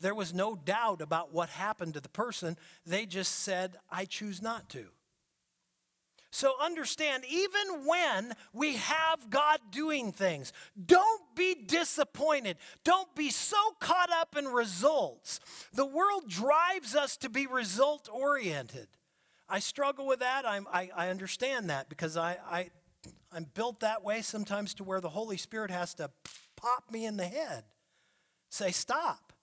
There 0.00 0.14
was 0.14 0.34
no 0.34 0.56
doubt 0.56 1.00
about 1.00 1.32
what 1.32 1.48
happened 1.48 1.94
to 1.94 2.00
the 2.00 2.08
person. 2.08 2.58
They 2.84 3.06
just 3.06 3.36
said, 3.38 3.76
I 3.88 4.04
choose 4.04 4.42
not 4.42 4.68
to. 4.70 4.86
So 6.34 6.54
understand, 6.58 7.24
even 7.28 7.84
when 7.86 8.32
we 8.54 8.76
have 8.76 9.28
God 9.28 9.60
doing 9.70 10.12
things, 10.12 10.54
don't 10.86 11.20
be 11.36 11.54
disappointed. 11.54 12.56
Don't 12.84 13.14
be 13.14 13.28
so 13.28 13.58
caught 13.80 14.10
up 14.10 14.34
in 14.34 14.46
results. 14.46 15.40
The 15.74 15.84
world 15.84 16.30
drives 16.30 16.96
us 16.96 17.18
to 17.18 17.28
be 17.28 17.46
result 17.46 18.08
oriented. 18.10 18.88
I 19.46 19.58
struggle 19.58 20.06
with 20.06 20.20
that. 20.20 20.46
I'm, 20.46 20.66
I, 20.72 20.88
I 20.96 21.08
understand 21.10 21.68
that 21.68 21.90
because 21.90 22.16
I, 22.16 22.38
I, 22.50 22.70
I'm 23.30 23.44
built 23.52 23.80
that 23.80 24.02
way 24.02 24.22
sometimes 24.22 24.72
to 24.74 24.84
where 24.84 25.02
the 25.02 25.10
Holy 25.10 25.36
Spirit 25.36 25.70
has 25.70 25.92
to 25.96 26.10
pop 26.56 26.90
me 26.90 27.04
in 27.04 27.18
the 27.18 27.26
head, 27.26 27.64
say, 28.48 28.70
stop. 28.70 29.34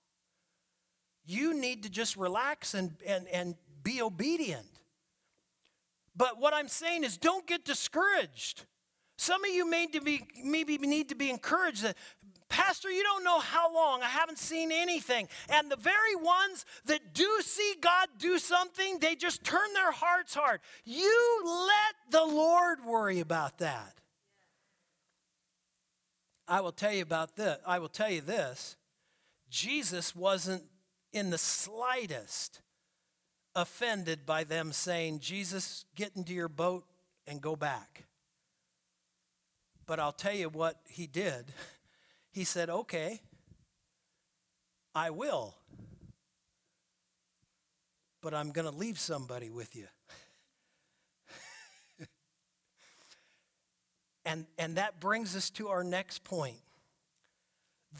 You 1.23 1.53
need 1.53 1.83
to 1.83 1.89
just 1.89 2.17
relax 2.17 2.73
and, 2.73 2.95
and, 3.05 3.27
and 3.27 3.53
be 3.83 4.01
obedient. 4.01 4.78
But 6.15 6.39
what 6.39 6.53
I'm 6.53 6.67
saying 6.67 7.03
is 7.03 7.17
don't 7.17 7.47
get 7.47 7.63
discouraged. 7.65 8.65
Some 9.17 9.43
of 9.43 9.51
you 9.51 9.69
may 9.69 9.85
to 9.87 10.01
be, 10.01 10.25
maybe 10.43 10.77
need 10.77 11.09
to 11.09 11.15
be 11.15 11.29
encouraged 11.29 11.83
that, 11.83 11.97
Pastor, 12.47 12.89
you 12.89 13.03
don't 13.03 13.23
know 13.23 13.39
how 13.39 13.73
long. 13.73 14.01
I 14.01 14.07
haven't 14.07 14.39
seen 14.39 14.71
anything. 14.71 15.27
And 15.49 15.69
the 15.69 15.75
very 15.75 16.15
ones 16.15 16.65
that 16.85 17.13
do 17.13 17.27
see 17.41 17.75
God 17.79 18.07
do 18.17 18.39
something, 18.39 18.97
they 18.99 19.15
just 19.15 19.43
turn 19.43 19.73
their 19.73 19.91
hearts 19.91 20.33
hard. 20.33 20.61
You 20.83 21.41
let 21.45 22.11
the 22.11 22.25
Lord 22.25 22.79
worry 22.85 23.19
about 23.19 23.59
that. 23.59 23.99
I 26.47 26.61
will 26.61 26.71
tell 26.71 26.91
you 26.91 27.03
about 27.03 27.35
this. 27.35 27.59
I 27.67 27.77
will 27.77 27.89
tell 27.89 28.09
you 28.09 28.21
this. 28.21 28.75
Jesus 29.49 30.15
wasn't 30.15 30.63
in 31.13 31.29
the 31.29 31.37
slightest 31.37 32.61
offended 33.55 34.25
by 34.25 34.43
them 34.43 34.71
saying, 34.71 35.19
Jesus, 35.19 35.85
get 35.95 36.11
into 36.15 36.33
your 36.33 36.49
boat 36.49 36.85
and 37.27 37.41
go 37.41 37.55
back. 37.55 38.05
But 39.85 39.99
I'll 39.99 40.11
tell 40.11 40.35
you 40.35 40.49
what 40.49 40.77
he 40.87 41.07
did. 41.07 41.53
He 42.31 42.43
said, 42.43 42.69
Okay, 42.69 43.21
I 44.93 45.09
will. 45.09 45.55
But 48.21 48.35
I'm 48.35 48.51
going 48.51 48.69
to 48.69 48.77
leave 48.77 48.99
somebody 48.99 49.49
with 49.49 49.75
you. 49.75 49.87
and, 54.25 54.45
and 54.59 54.75
that 54.75 54.99
brings 54.99 55.35
us 55.35 55.49
to 55.49 55.69
our 55.69 55.83
next 55.83 56.23
point 56.23 56.59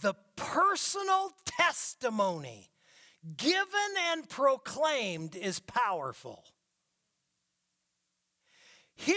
the 0.02 0.14
personal 0.36 1.34
testimony 1.46 2.70
given 3.38 3.94
and 4.12 4.28
proclaimed 4.30 5.36
is 5.36 5.60
powerful. 5.60 6.44
Here, 8.96 9.16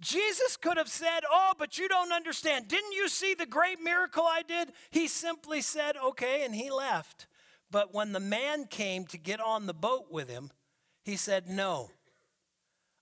Jesus 0.00 0.56
could 0.56 0.76
have 0.76 0.88
said, 0.88 1.20
Oh, 1.30 1.52
but 1.58 1.78
you 1.78 1.88
don't 1.88 2.12
understand. 2.12 2.68
Didn't 2.68 2.92
you 2.92 3.08
see 3.08 3.34
the 3.34 3.46
great 3.46 3.80
miracle 3.80 4.24
I 4.24 4.42
did? 4.42 4.72
He 4.90 5.06
simply 5.06 5.60
said, 5.60 5.96
Okay, 5.96 6.44
and 6.44 6.54
he 6.54 6.70
left. 6.70 7.26
But 7.70 7.94
when 7.94 8.12
the 8.12 8.20
man 8.20 8.66
came 8.66 9.06
to 9.06 9.18
get 9.18 9.40
on 9.40 9.66
the 9.66 9.74
boat 9.74 10.06
with 10.10 10.28
him, 10.28 10.50
he 11.04 11.16
said, 11.16 11.48
No. 11.48 11.90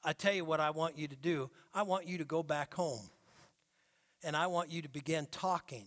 I 0.05 0.13
tell 0.13 0.35
you 0.35 0.45
what 0.45 0.61
I 0.61 0.71
want 0.71 0.99
you 0.99 1.07
to 1.09 1.17
do. 1.17 1.51
I 1.73 1.83
want 1.83 2.09
you 2.09 2.19
to 2.19 2.25
go 2.25 2.43
back 2.43 2.75
home. 2.75 3.09
And 4.25 4.37
I 4.37 4.49
want 4.49 4.71
you 4.71 4.83
to 4.83 4.89
begin 4.89 5.27
talking, 5.31 5.87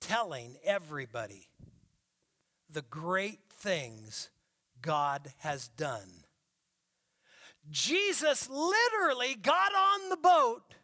telling 0.00 0.56
everybody 0.64 1.48
the 2.74 2.82
great 2.82 3.40
things 3.50 4.30
God 4.82 5.32
has 5.38 5.68
done. 5.68 6.24
Jesus 7.70 8.50
literally 8.50 9.36
got 9.40 9.72
on 9.72 10.10
the 10.10 10.16
boat, 10.16 10.74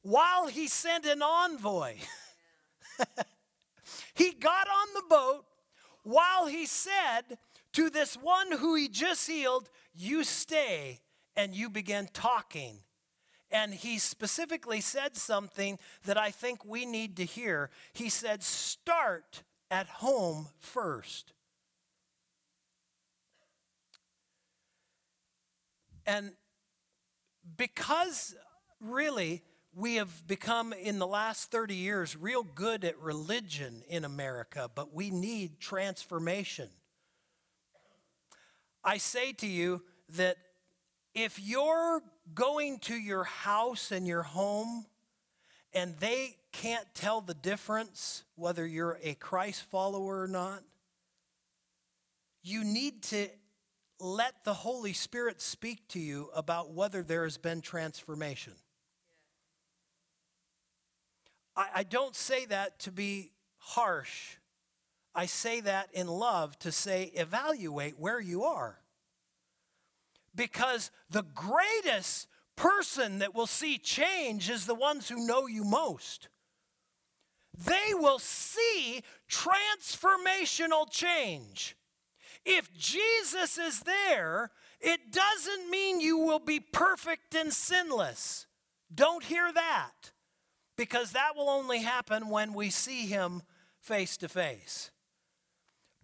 while 0.00 0.46
he 0.46 0.68
sent 0.68 1.04
an 1.04 1.20
envoy. 1.22 1.96
he 4.14 4.32
got 4.32 4.66
on 4.68 4.94
the 4.94 5.02
boat 5.08 5.44
while 6.04 6.46
he 6.46 6.64
said 6.64 7.36
to 7.74 7.90
this 7.90 8.14
one 8.14 8.52
who 8.52 8.74
he 8.74 8.88
just 8.88 9.28
healed, 9.28 9.68
You 9.94 10.24
stay, 10.24 11.00
and 11.36 11.54
you 11.54 11.68
begin 11.68 12.08
talking. 12.12 12.78
And 13.50 13.74
he 13.74 13.98
specifically 13.98 14.80
said 14.80 15.16
something 15.16 15.78
that 16.04 16.18
I 16.18 16.30
think 16.30 16.64
we 16.64 16.86
need 16.86 17.16
to 17.16 17.24
hear. 17.24 17.70
He 17.92 18.08
said, 18.08 18.42
Start 18.42 19.42
at 19.70 19.86
home 19.88 20.48
first. 20.58 21.32
And 26.06 26.32
because 27.56 28.34
really 28.80 29.42
we 29.74 29.96
have 29.96 30.26
become 30.26 30.72
in 30.72 30.98
the 30.98 31.06
last 31.06 31.50
30 31.50 31.74
years 31.74 32.16
real 32.16 32.42
good 32.42 32.84
at 32.84 32.98
religion 32.98 33.82
in 33.88 34.04
America, 34.04 34.70
but 34.74 34.94
we 34.94 35.10
need 35.10 35.60
transformation. 35.60 36.68
I 38.82 38.98
say 38.98 39.32
to 39.34 39.46
you 39.46 39.82
that 40.16 40.38
if 41.14 41.38
you're 41.38 42.00
going 42.34 42.78
to 42.80 42.94
your 42.94 43.24
house 43.24 43.92
and 43.92 44.06
your 44.06 44.22
home 44.22 44.86
and 45.72 45.96
they 45.98 46.36
can't 46.52 46.86
tell 46.94 47.20
the 47.20 47.34
difference 47.34 48.24
whether 48.34 48.66
you're 48.66 48.98
a 49.02 49.14
Christ 49.14 49.62
follower 49.64 50.22
or 50.22 50.28
not, 50.28 50.62
you 52.42 52.64
need 52.64 53.02
to 53.04 53.28
let 54.00 54.44
the 54.44 54.54
Holy 54.54 54.92
Spirit 54.92 55.42
speak 55.42 55.86
to 55.88 55.98
you 55.98 56.30
about 56.34 56.72
whether 56.72 57.02
there 57.02 57.24
has 57.24 57.36
been 57.36 57.60
transformation. 57.60 58.54
I, 61.56 61.68
I 61.76 61.82
don't 61.82 62.14
say 62.14 62.46
that 62.46 62.78
to 62.80 62.92
be 62.92 63.32
harsh. 63.58 64.36
I 65.14 65.26
say 65.26 65.60
that 65.60 65.88
in 65.92 66.06
love 66.06 66.58
to 66.60 66.70
say, 66.70 67.10
evaluate 67.14 67.98
where 67.98 68.20
you 68.20 68.44
are. 68.44 68.78
Because 70.34 70.92
the 71.10 71.24
greatest 71.34 72.28
person 72.58 73.20
that 73.20 73.34
will 73.34 73.46
see 73.46 73.78
change 73.78 74.50
is 74.50 74.66
the 74.66 74.74
ones 74.74 75.08
who 75.08 75.26
know 75.26 75.46
you 75.46 75.64
most. 75.64 76.28
They 77.56 77.94
will 77.94 78.18
see 78.18 79.02
transformational 79.30 80.90
change. 80.90 81.76
If 82.44 82.72
Jesus 82.76 83.58
is 83.58 83.80
there, 83.80 84.50
it 84.80 85.12
doesn't 85.12 85.70
mean 85.70 86.00
you 86.00 86.18
will 86.18 86.38
be 86.40 86.60
perfect 86.60 87.34
and 87.34 87.52
sinless. 87.52 88.46
Don't 88.92 89.24
hear 89.24 89.52
that, 89.52 90.12
because 90.76 91.12
that 91.12 91.36
will 91.36 91.48
only 91.48 91.80
happen 91.80 92.28
when 92.28 92.54
we 92.54 92.70
see 92.70 93.06
him 93.06 93.42
face 93.80 94.16
to 94.18 94.28
face. 94.28 94.90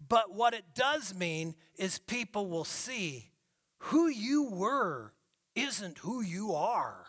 But 0.07 0.33
what 0.33 0.53
it 0.53 0.65
does 0.73 1.13
mean 1.15 1.55
is 1.77 1.99
people 1.99 2.47
will 2.47 2.65
see 2.65 3.31
who 3.79 4.07
you 4.07 4.49
were 4.49 5.13
isn't 5.55 5.99
who 5.99 6.21
you 6.21 6.53
are. 6.53 7.05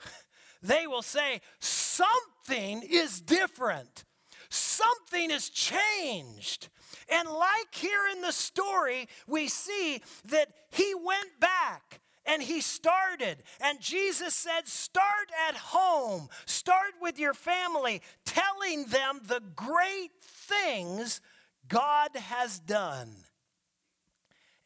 they 0.62 0.86
will 0.86 1.02
say, 1.02 1.40
something 1.60 2.82
is 2.82 3.20
different, 3.20 4.04
something 4.48 5.30
has 5.30 5.48
changed. 5.48 6.68
And 7.08 7.28
like 7.28 7.74
here 7.74 8.04
in 8.14 8.22
the 8.22 8.32
story, 8.32 9.08
we 9.26 9.48
see 9.48 10.00
that 10.26 10.48
he 10.70 10.94
went 10.94 11.40
back 11.40 12.00
and 12.26 12.42
he 12.42 12.60
started. 12.60 13.42
And 13.60 13.80
Jesus 13.80 14.34
said, 14.34 14.66
Start 14.66 15.30
at 15.48 15.56
home, 15.56 16.28
start 16.44 16.94
with 17.00 17.18
your 17.18 17.34
family, 17.34 18.02
telling 18.24 18.86
them 18.86 19.20
the 19.26 19.42
great 19.54 20.10
things 20.20 21.20
God 21.68 22.10
has 22.14 22.58
done. 22.58 23.14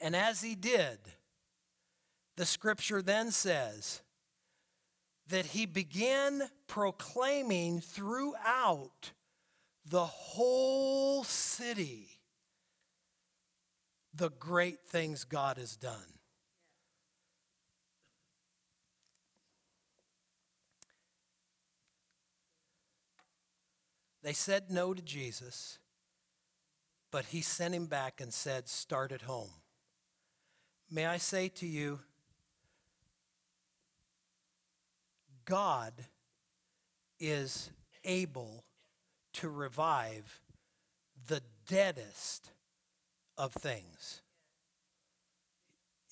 And 0.00 0.16
as 0.16 0.40
he 0.40 0.54
did, 0.54 0.98
the 2.40 2.46
scripture 2.46 3.02
then 3.02 3.30
says 3.30 4.00
that 5.28 5.44
he 5.44 5.66
began 5.66 6.48
proclaiming 6.66 7.82
throughout 7.82 9.12
the 9.84 10.06
whole 10.06 11.22
city 11.22 12.08
the 14.14 14.30
great 14.30 14.78
things 14.86 15.24
God 15.24 15.58
has 15.58 15.76
done. 15.76 16.18
They 24.22 24.32
said 24.32 24.70
no 24.70 24.94
to 24.94 25.02
Jesus, 25.02 25.78
but 27.12 27.26
he 27.26 27.42
sent 27.42 27.74
him 27.74 27.84
back 27.84 28.18
and 28.18 28.32
said, 28.32 28.66
Start 28.66 29.12
at 29.12 29.20
home. 29.20 29.50
May 30.90 31.04
I 31.04 31.18
say 31.18 31.48
to 31.50 31.66
you, 31.66 32.00
God 35.44 35.92
is 37.18 37.70
able 38.04 38.64
to 39.34 39.48
revive 39.48 40.40
the 41.26 41.42
deadest 41.68 42.50
of 43.36 43.52
things. 43.52 44.22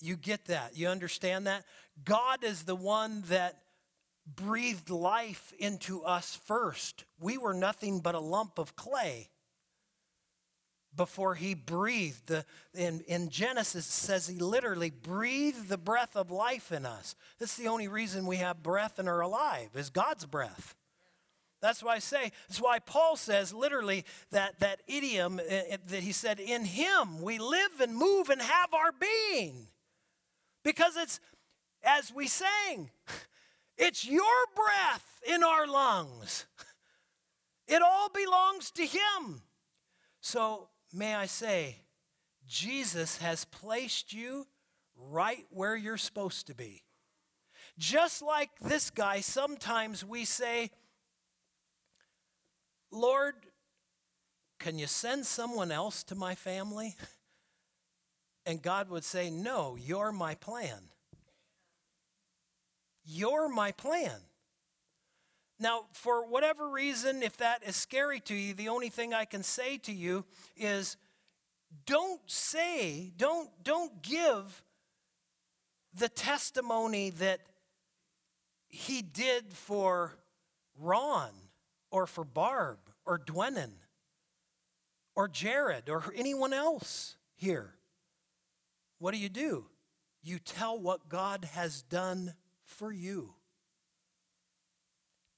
You 0.01 0.15
get 0.15 0.45
that? 0.45 0.77
You 0.77 0.87
understand 0.87 1.47
that? 1.47 1.65
God 2.03 2.43
is 2.43 2.63
the 2.63 2.75
one 2.75 3.23
that 3.27 3.61
breathed 4.35 4.89
life 4.89 5.53
into 5.59 6.03
us 6.03 6.39
first. 6.45 7.03
We 7.19 7.37
were 7.37 7.53
nothing 7.53 7.99
but 7.99 8.15
a 8.15 8.19
lump 8.19 8.57
of 8.59 8.75
clay 8.75 9.29
before 10.95 11.35
he 11.35 11.53
breathed. 11.53 12.27
The, 12.27 12.45
in, 12.73 13.01
in 13.01 13.29
Genesis, 13.29 13.85
says 13.85 14.27
he 14.27 14.39
literally 14.39 14.89
breathed 14.89 15.69
the 15.69 15.77
breath 15.77 16.15
of 16.15 16.31
life 16.31 16.71
in 16.71 16.85
us. 16.85 17.15
That's 17.39 17.55
the 17.55 17.67
only 17.67 17.87
reason 17.87 18.25
we 18.25 18.37
have 18.37 18.63
breath 18.63 18.99
and 18.99 19.07
are 19.07 19.21
alive, 19.21 19.69
is 19.75 19.89
God's 19.89 20.25
breath. 20.25 20.75
That's 21.61 21.83
why 21.83 21.95
I 21.95 21.99
say, 21.99 22.31
that's 22.47 22.61
why 22.61 22.79
Paul 22.79 23.17
says 23.17 23.53
literally 23.53 24.05
that, 24.31 24.59
that 24.61 24.81
idiom 24.87 25.39
uh, 25.39 25.77
that 25.87 26.03
he 26.03 26.13
said, 26.13 26.39
in 26.39 26.63
him 26.63 27.21
we 27.21 27.37
live 27.37 27.81
and 27.81 27.95
move 27.95 28.29
and 28.29 28.41
have 28.41 28.73
our 28.73 28.91
being. 28.93 29.67
Because 30.63 30.95
it's, 30.95 31.19
as 31.83 32.13
we 32.13 32.27
sang, 32.27 32.89
it's 33.77 34.07
your 34.07 34.23
breath 34.55 35.21
in 35.27 35.43
our 35.43 35.67
lungs. 35.67 36.45
It 37.71 37.83
all 37.83 38.09
belongs 38.09 38.71
to 38.71 38.83
him. 38.83 39.43
So 40.21 40.69
may 40.93 41.15
I 41.15 41.25
say, 41.25 41.77
Jesus 42.47 43.17
has 43.17 43.45
placed 43.45 44.13
you 44.13 44.47
right 44.95 45.45
where 45.49 45.75
you're 45.75 45.97
supposed 45.97 46.47
to 46.47 46.55
be. 46.55 46.83
Just 47.77 48.21
like 48.21 48.49
this 48.59 48.89
guy, 48.89 49.21
sometimes 49.21 50.03
we 50.03 50.25
say, 50.25 50.71
Lord, 52.91 53.35
can 54.59 54.77
you 54.77 54.87
send 54.87 55.25
someone 55.25 55.71
else 55.71 56.03
to 56.03 56.15
my 56.15 56.35
family? 56.35 56.95
And 58.45 58.61
God 58.61 58.89
would 58.89 59.03
say, 59.03 59.29
No, 59.29 59.77
you're 59.79 60.11
my 60.11 60.33
plan. 60.33 60.89
You're 63.05 63.47
my 63.47 63.71
plan. 63.71 64.21
Now, 65.59 65.85
for 65.91 66.25
whatever 66.25 66.69
reason, 66.69 67.21
if 67.21 67.37
that 67.37 67.63
is 67.65 67.75
scary 67.75 68.21
to 68.21 68.33
you, 68.33 68.53
the 68.53 68.69
only 68.69 68.89
thing 68.89 69.13
I 69.13 69.25
can 69.25 69.43
say 69.43 69.77
to 69.79 69.91
you 69.91 70.25
is 70.55 70.95
don't 71.85 72.21
say, 72.27 73.11
don't, 73.17 73.49
don't 73.63 74.01
give 74.01 74.63
the 75.93 76.09
testimony 76.09 77.09
that 77.11 77.41
he 78.69 79.01
did 79.01 79.51
for 79.53 80.17
Ron 80.79 81.31
or 81.91 82.07
for 82.07 82.23
Barb 82.23 82.77
or 83.05 83.19
Dwenin 83.19 83.71
or 85.15 85.27
Jared 85.27 85.89
or 85.89 86.05
anyone 86.15 86.53
else 86.53 87.17
here. 87.35 87.73
What 88.99 89.13
do 89.13 89.19
you 89.19 89.29
do? 89.29 89.65
You 90.21 90.39
tell 90.39 90.79
what 90.79 91.09
God 91.09 91.49
has 91.53 91.81
done 91.81 92.33
for 92.63 92.91
you. 92.91 93.33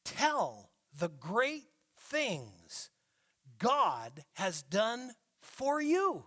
Tell 0.04 0.72
the 0.97 1.10
great 1.10 1.66
things 1.97 2.89
God 3.60 4.24
has 4.34 4.62
done 4.64 5.12
for 5.39 5.82
you. 5.82 6.26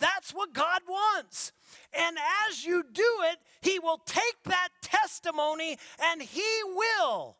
That's 0.00 0.32
what 0.32 0.52
God 0.52 0.80
wants. 0.88 1.52
And 1.92 2.16
as 2.48 2.64
you 2.64 2.82
do 2.92 3.16
it, 3.30 3.38
He 3.62 3.78
will 3.78 3.98
take 4.04 4.42
that 4.44 4.68
testimony 4.82 5.78
and 6.02 6.20
He 6.20 6.42
will 6.66 7.36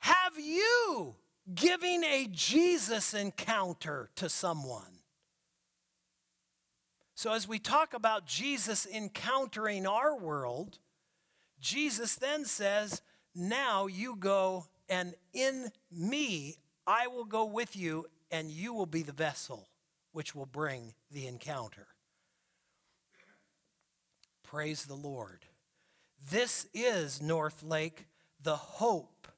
have 0.00 0.38
you 0.38 1.16
giving 1.52 2.04
a 2.04 2.28
Jesus 2.30 3.14
encounter 3.14 4.10
to 4.16 4.28
someone? 4.28 5.00
So, 7.14 7.32
as 7.32 7.46
we 7.46 7.58
talk 7.58 7.94
about 7.94 8.26
Jesus 8.26 8.86
encountering 8.86 9.86
our 9.86 10.16
world, 10.16 10.78
Jesus 11.60 12.16
then 12.16 12.44
says 12.44 13.02
now 13.34 13.86
you 13.86 14.16
go, 14.16 14.66
and 14.88 15.14
in 15.32 15.70
me 15.90 16.56
I 16.86 17.06
will 17.06 17.24
go 17.24 17.44
with 17.44 17.76
you, 17.76 18.06
and 18.30 18.50
you 18.50 18.72
will 18.74 18.86
be 18.86 19.02
the 19.02 19.12
vessel 19.12 19.68
which 20.12 20.34
will 20.34 20.46
bring 20.46 20.94
the 21.10 21.26
encounter. 21.26 21.88
Praise 24.42 24.84
the 24.84 24.94
Lord. 24.94 25.46
This 26.30 26.66
is 26.72 27.20
North 27.20 27.62
Lake, 27.62 28.06
the 28.40 28.56
hope 28.56 29.28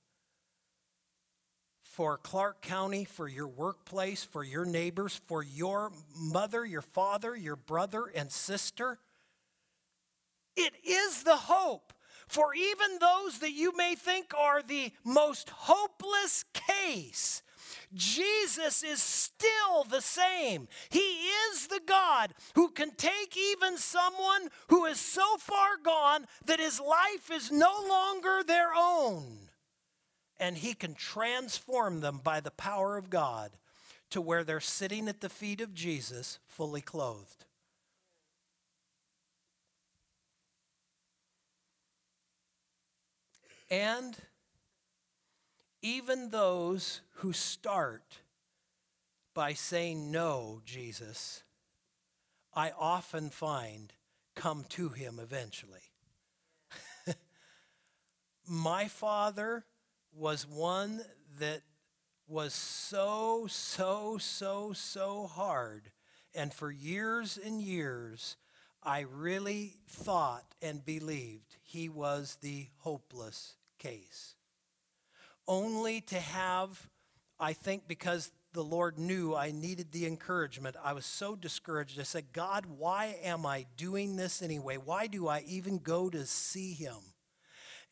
for 1.82 2.18
Clark 2.18 2.61
County, 2.61 3.07
for 3.07 3.26
your 3.26 3.49
workplace, 3.49 4.22
for 4.22 4.44
your 4.44 4.66
neighbors, 4.66 5.18
for 5.26 5.42
your 5.42 5.90
mother, 6.14 6.64
your 6.66 6.82
father, 6.82 7.34
your 7.34 7.57
brother, 7.57 8.05
and 8.14 8.30
sister. 8.30 8.99
It 10.55 10.74
is 10.84 11.22
the 11.22 11.36
hope 11.36 11.94
for 12.29 12.55
even 12.55 12.99
those 12.99 13.39
that 13.39 13.53
you 13.53 13.77
may 13.77 13.95
think 13.95 14.33
are 14.37 14.62
the 14.62 14.93
most 15.05 15.51
hopeless 15.51 16.45
case. 16.53 17.43
Jesus 17.95 18.83
is 18.83 19.01
still 19.01 19.85
the 19.89 20.01
same. 20.01 20.68
He 20.91 20.99
is 20.99 21.68
the 21.68 21.81
God 21.87 22.35
who 22.55 22.68
can 22.70 22.91
take 22.91 23.37
even 23.37 23.79
someone 23.79 24.49
who 24.68 24.85
is 24.87 25.01
so 25.01 25.37
far 25.39 25.77
gone 25.83 26.27
that 26.45 26.61
his 26.61 26.81
life 26.81 27.31
is 27.33 27.51
no 27.51 27.72
longer 27.89 28.43
their 28.45 28.70
own 28.77 29.47
and 30.39 30.59
he 30.59 30.74
can 30.74 30.95
transform 30.95 32.01
them 32.01 32.20
by 32.22 32.41
the 32.41 32.51
power 32.51 32.97
of 32.97 33.11
God 33.11 33.53
to 34.11 34.20
where 34.20 34.45
they're 34.45 34.61
sitting 34.61 35.09
at 35.09 35.20
the 35.20 35.29
feet 35.29 35.61
of 35.61 35.74
Jesus 35.74 36.39
fully 36.47 36.81
clothed. 36.81 37.45
And 43.71 44.17
even 45.83 46.31
those 46.31 47.01
who 47.17 47.33
start 47.33 48.19
by 49.35 49.53
saying, 49.53 50.11
No, 50.11 50.61
Jesus, 50.64 51.43
I 52.55 52.73
often 52.79 53.31
find 53.31 53.93
come 54.35 54.64
to 54.71 54.91
him 54.91 55.19
eventually. 55.21 55.93
My 58.47 58.87
father 58.87 59.64
was 60.12 60.47
one 60.47 61.03
that 61.39 61.62
was 62.29 62.55
so, 62.55 63.47
so, 63.49 64.19
so, 64.19 64.73
so 64.73 65.27
hard. 65.27 65.91
And 66.35 66.53
for 66.53 66.71
years 66.71 67.39
and 67.43 67.61
years, 67.61 68.37
I 68.87 69.01
really 69.01 69.74
thought 69.89 70.55
and 70.62 70.84
believed 70.84 71.57
he 71.64 71.89
was 71.89 72.39
the 72.41 72.68
hopeless 72.78 73.57
case. 73.80 74.37
Only 75.49 76.01
to 76.03 76.20
have, 76.20 76.89
I 77.41 77.53
think, 77.53 77.89
because 77.89 78.30
the 78.53 78.62
Lord 78.62 78.97
knew 78.97 79.34
I 79.34 79.51
needed 79.51 79.91
the 79.91 80.07
encouragement, 80.07 80.76
I 80.82 80.93
was 80.93 81.05
so 81.05 81.34
discouraged. 81.34 81.99
I 81.99 82.05
said, 82.05 82.32
God, 82.32 82.64
why 82.78 83.16
am 83.24 83.45
I 83.45 83.66
doing 83.76 84.14
this 84.14 84.41
anyway? 84.41 84.76
Why 84.76 85.09
do 85.09 85.26
I 85.26 85.43
even 85.49 85.78
go 85.78 86.09
to 86.09 86.24
see 86.24 86.72
him? 86.72 86.99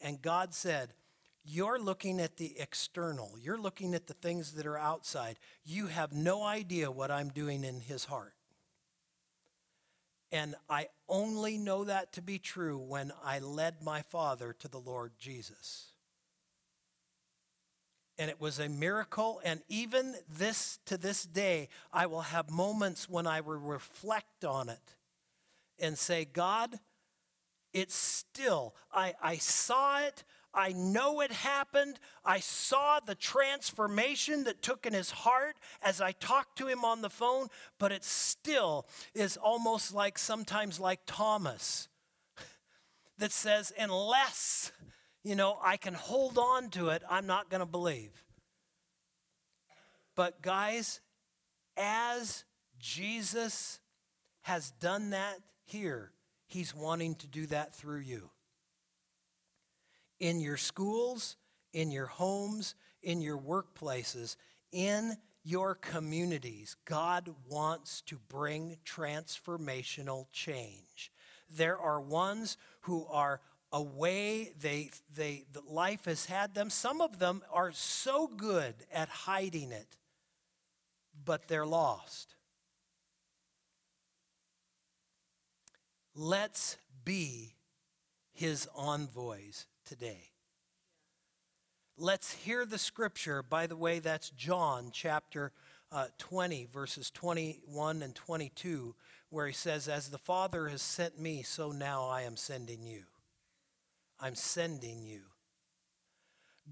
And 0.00 0.22
God 0.22 0.54
said, 0.54 0.94
you're 1.44 1.78
looking 1.78 2.20
at 2.20 2.36
the 2.36 2.54
external. 2.58 3.34
You're 3.38 3.60
looking 3.60 3.94
at 3.94 4.06
the 4.06 4.14
things 4.14 4.52
that 4.52 4.64
are 4.64 4.78
outside. 4.78 5.38
You 5.64 5.88
have 5.88 6.12
no 6.12 6.44
idea 6.44 6.90
what 6.90 7.10
I'm 7.10 7.30
doing 7.30 7.64
in 7.64 7.80
his 7.80 8.04
heart. 8.04 8.32
And 10.34 10.56
I 10.68 10.88
only 11.08 11.58
know 11.58 11.84
that 11.84 12.12
to 12.14 12.22
be 12.22 12.40
true 12.40 12.76
when 12.76 13.12
I 13.24 13.38
led 13.38 13.84
my 13.84 14.02
father 14.02 14.52
to 14.58 14.66
the 14.66 14.80
Lord 14.80 15.12
Jesus. 15.16 15.92
And 18.18 18.28
it 18.28 18.40
was 18.40 18.58
a 18.58 18.68
miracle. 18.68 19.40
And 19.44 19.60
even 19.68 20.16
this 20.28 20.80
to 20.86 20.98
this 20.98 21.22
day, 21.22 21.68
I 21.92 22.06
will 22.06 22.22
have 22.22 22.50
moments 22.50 23.08
when 23.08 23.28
I 23.28 23.42
will 23.42 23.60
reflect 23.60 24.44
on 24.44 24.68
it 24.68 24.96
and 25.78 25.96
say, 25.96 26.24
God, 26.24 26.80
it's 27.72 27.94
still, 27.94 28.74
I, 28.92 29.14
I 29.22 29.36
saw 29.36 30.00
it, 30.00 30.24
I 30.54 30.72
know 30.72 31.20
it 31.20 31.32
happened. 31.32 31.98
I 32.24 32.40
saw 32.40 33.00
the 33.00 33.14
transformation 33.14 34.44
that 34.44 34.62
took 34.62 34.86
in 34.86 34.92
his 34.92 35.10
heart 35.10 35.56
as 35.82 36.00
I 36.00 36.12
talked 36.12 36.58
to 36.58 36.66
him 36.66 36.84
on 36.84 37.02
the 37.02 37.10
phone, 37.10 37.48
but 37.78 37.92
it 37.92 38.04
still 38.04 38.86
is 39.14 39.36
almost 39.36 39.94
like 39.94 40.18
sometimes 40.18 40.78
like 40.78 41.00
Thomas 41.06 41.88
that 43.18 43.32
says, 43.32 43.72
unless, 43.78 44.72
you 45.22 45.34
know, 45.34 45.58
I 45.62 45.76
can 45.76 45.94
hold 45.94 46.38
on 46.38 46.70
to 46.70 46.88
it, 46.88 47.02
I'm 47.10 47.26
not 47.26 47.50
going 47.50 47.60
to 47.60 47.66
believe. 47.66 48.24
But 50.14 50.42
guys, 50.42 51.00
as 51.76 52.44
Jesus 52.78 53.80
has 54.42 54.70
done 54.70 55.10
that 55.10 55.38
here, 55.64 56.12
he's 56.46 56.74
wanting 56.74 57.16
to 57.16 57.26
do 57.26 57.46
that 57.46 57.74
through 57.74 58.00
you 58.00 58.30
in 60.24 60.40
your 60.40 60.56
schools, 60.56 61.36
in 61.74 61.90
your 61.90 62.06
homes, 62.06 62.74
in 63.02 63.20
your 63.20 63.36
workplaces, 63.36 64.36
in 64.72 65.14
your 65.42 65.74
communities. 65.74 66.76
God 66.86 67.28
wants 67.46 68.00
to 68.06 68.18
bring 68.30 68.78
transformational 68.86 70.24
change. 70.32 71.12
There 71.50 71.78
are 71.78 72.00
ones 72.00 72.56
who 72.80 73.06
are 73.10 73.42
away 73.70 74.54
they 74.58 74.88
they 75.14 75.44
the 75.52 75.60
life 75.68 76.06
has 76.06 76.26
had 76.26 76.54
them 76.54 76.70
some 76.70 77.00
of 77.00 77.18
them 77.18 77.42
are 77.52 77.72
so 77.72 78.28
good 78.28 78.72
at 78.92 79.08
hiding 79.08 79.72
it 79.72 79.96
but 81.24 81.48
they're 81.48 81.66
lost 81.66 82.36
let's 86.14 86.76
be 87.04 87.56
his 88.32 88.68
envoys 88.76 89.66
today. 89.94 90.30
Let's 91.96 92.32
hear 92.32 92.66
the 92.66 92.78
scripture. 92.78 93.44
By 93.44 93.68
the 93.68 93.76
way, 93.76 94.00
that's 94.00 94.30
John 94.30 94.90
chapter 94.92 95.52
uh, 95.92 96.06
20, 96.18 96.66
verses 96.72 97.12
21 97.12 98.02
and 98.02 98.12
22, 98.12 98.96
where 99.30 99.46
he 99.46 99.52
says, 99.52 99.86
As 99.86 100.10
the 100.10 100.18
Father 100.18 100.66
has 100.66 100.82
sent 100.82 101.20
me, 101.20 101.44
so 101.44 101.70
now 101.70 102.08
I 102.08 102.22
am 102.22 102.36
sending 102.36 102.84
you. 102.84 103.04
I'm 104.18 104.34
sending 104.34 105.04
you. 105.04 105.20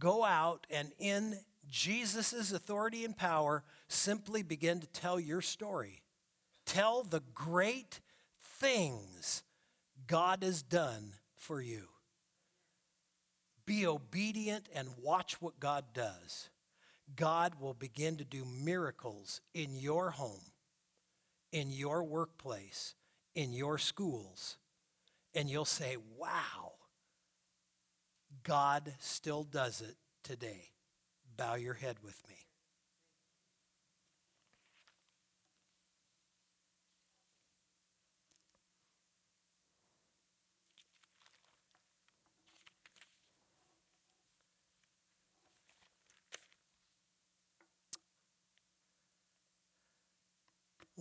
Go 0.00 0.24
out 0.24 0.66
and 0.68 0.90
in 0.98 1.38
Jesus' 1.70 2.50
authority 2.50 3.04
and 3.04 3.16
power, 3.16 3.62
simply 3.86 4.42
begin 4.42 4.80
to 4.80 4.88
tell 4.88 5.20
your 5.20 5.42
story. 5.42 6.02
Tell 6.66 7.04
the 7.04 7.22
great 7.32 8.00
things 8.42 9.44
God 10.08 10.42
has 10.42 10.60
done 10.62 11.12
for 11.36 11.60
you. 11.60 11.91
Be 13.66 13.86
obedient 13.86 14.68
and 14.74 14.88
watch 15.00 15.40
what 15.40 15.60
God 15.60 15.84
does. 15.94 16.50
God 17.14 17.54
will 17.60 17.74
begin 17.74 18.16
to 18.16 18.24
do 18.24 18.44
miracles 18.44 19.40
in 19.54 19.74
your 19.74 20.10
home, 20.10 20.52
in 21.52 21.70
your 21.70 22.02
workplace, 22.02 22.94
in 23.34 23.52
your 23.52 23.78
schools. 23.78 24.56
And 25.34 25.48
you'll 25.48 25.64
say, 25.64 25.96
wow, 26.18 26.72
God 28.42 28.92
still 28.98 29.44
does 29.44 29.80
it 29.80 29.96
today. 30.22 30.70
Bow 31.36 31.54
your 31.54 31.74
head 31.74 31.96
with 32.02 32.20
me. 32.28 32.36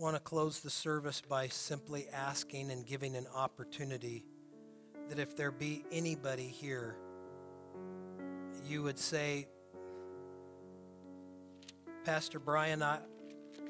Want 0.02 0.16
to 0.16 0.20
close 0.20 0.58
the 0.58 0.68
service 0.68 1.22
by 1.28 1.46
simply 1.46 2.08
asking 2.12 2.72
and 2.72 2.84
giving 2.84 3.14
an 3.14 3.24
opportunity 3.36 4.24
that 5.08 5.20
if 5.20 5.36
there 5.36 5.52
be 5.52 5.84
anybody 5.92 6.48
here, 6.48 6.96
you 8.66 8.82
would 8.82 8.98
say, 8.98 9.46
Pastor 12.04 12.40
Brian, 12.40 12.82
I, 12.82 12.98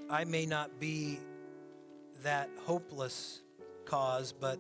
I 0.08 0.24
may 0.24 0.46
not 0.46 0.80
be 0.80 1.20
that 2.22 2.48
hopeless 2.64 3.42
cause, 3.84 4.32
but 4.32 4.58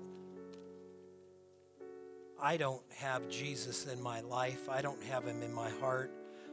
I 2.38 2.58
don't 2.58 2.82
have 2.98 3.30
Jesus 3.30 3.86
in 3.86 4.02
my 4.02 4.20
life. 4.20 4.68
I 4.68 4.82
don't 4.82 5.02
have 5.04 5.24
him 5.24 5.42
in 5.42 5.54
my 5.54 5.70
heart. 5.70 6.12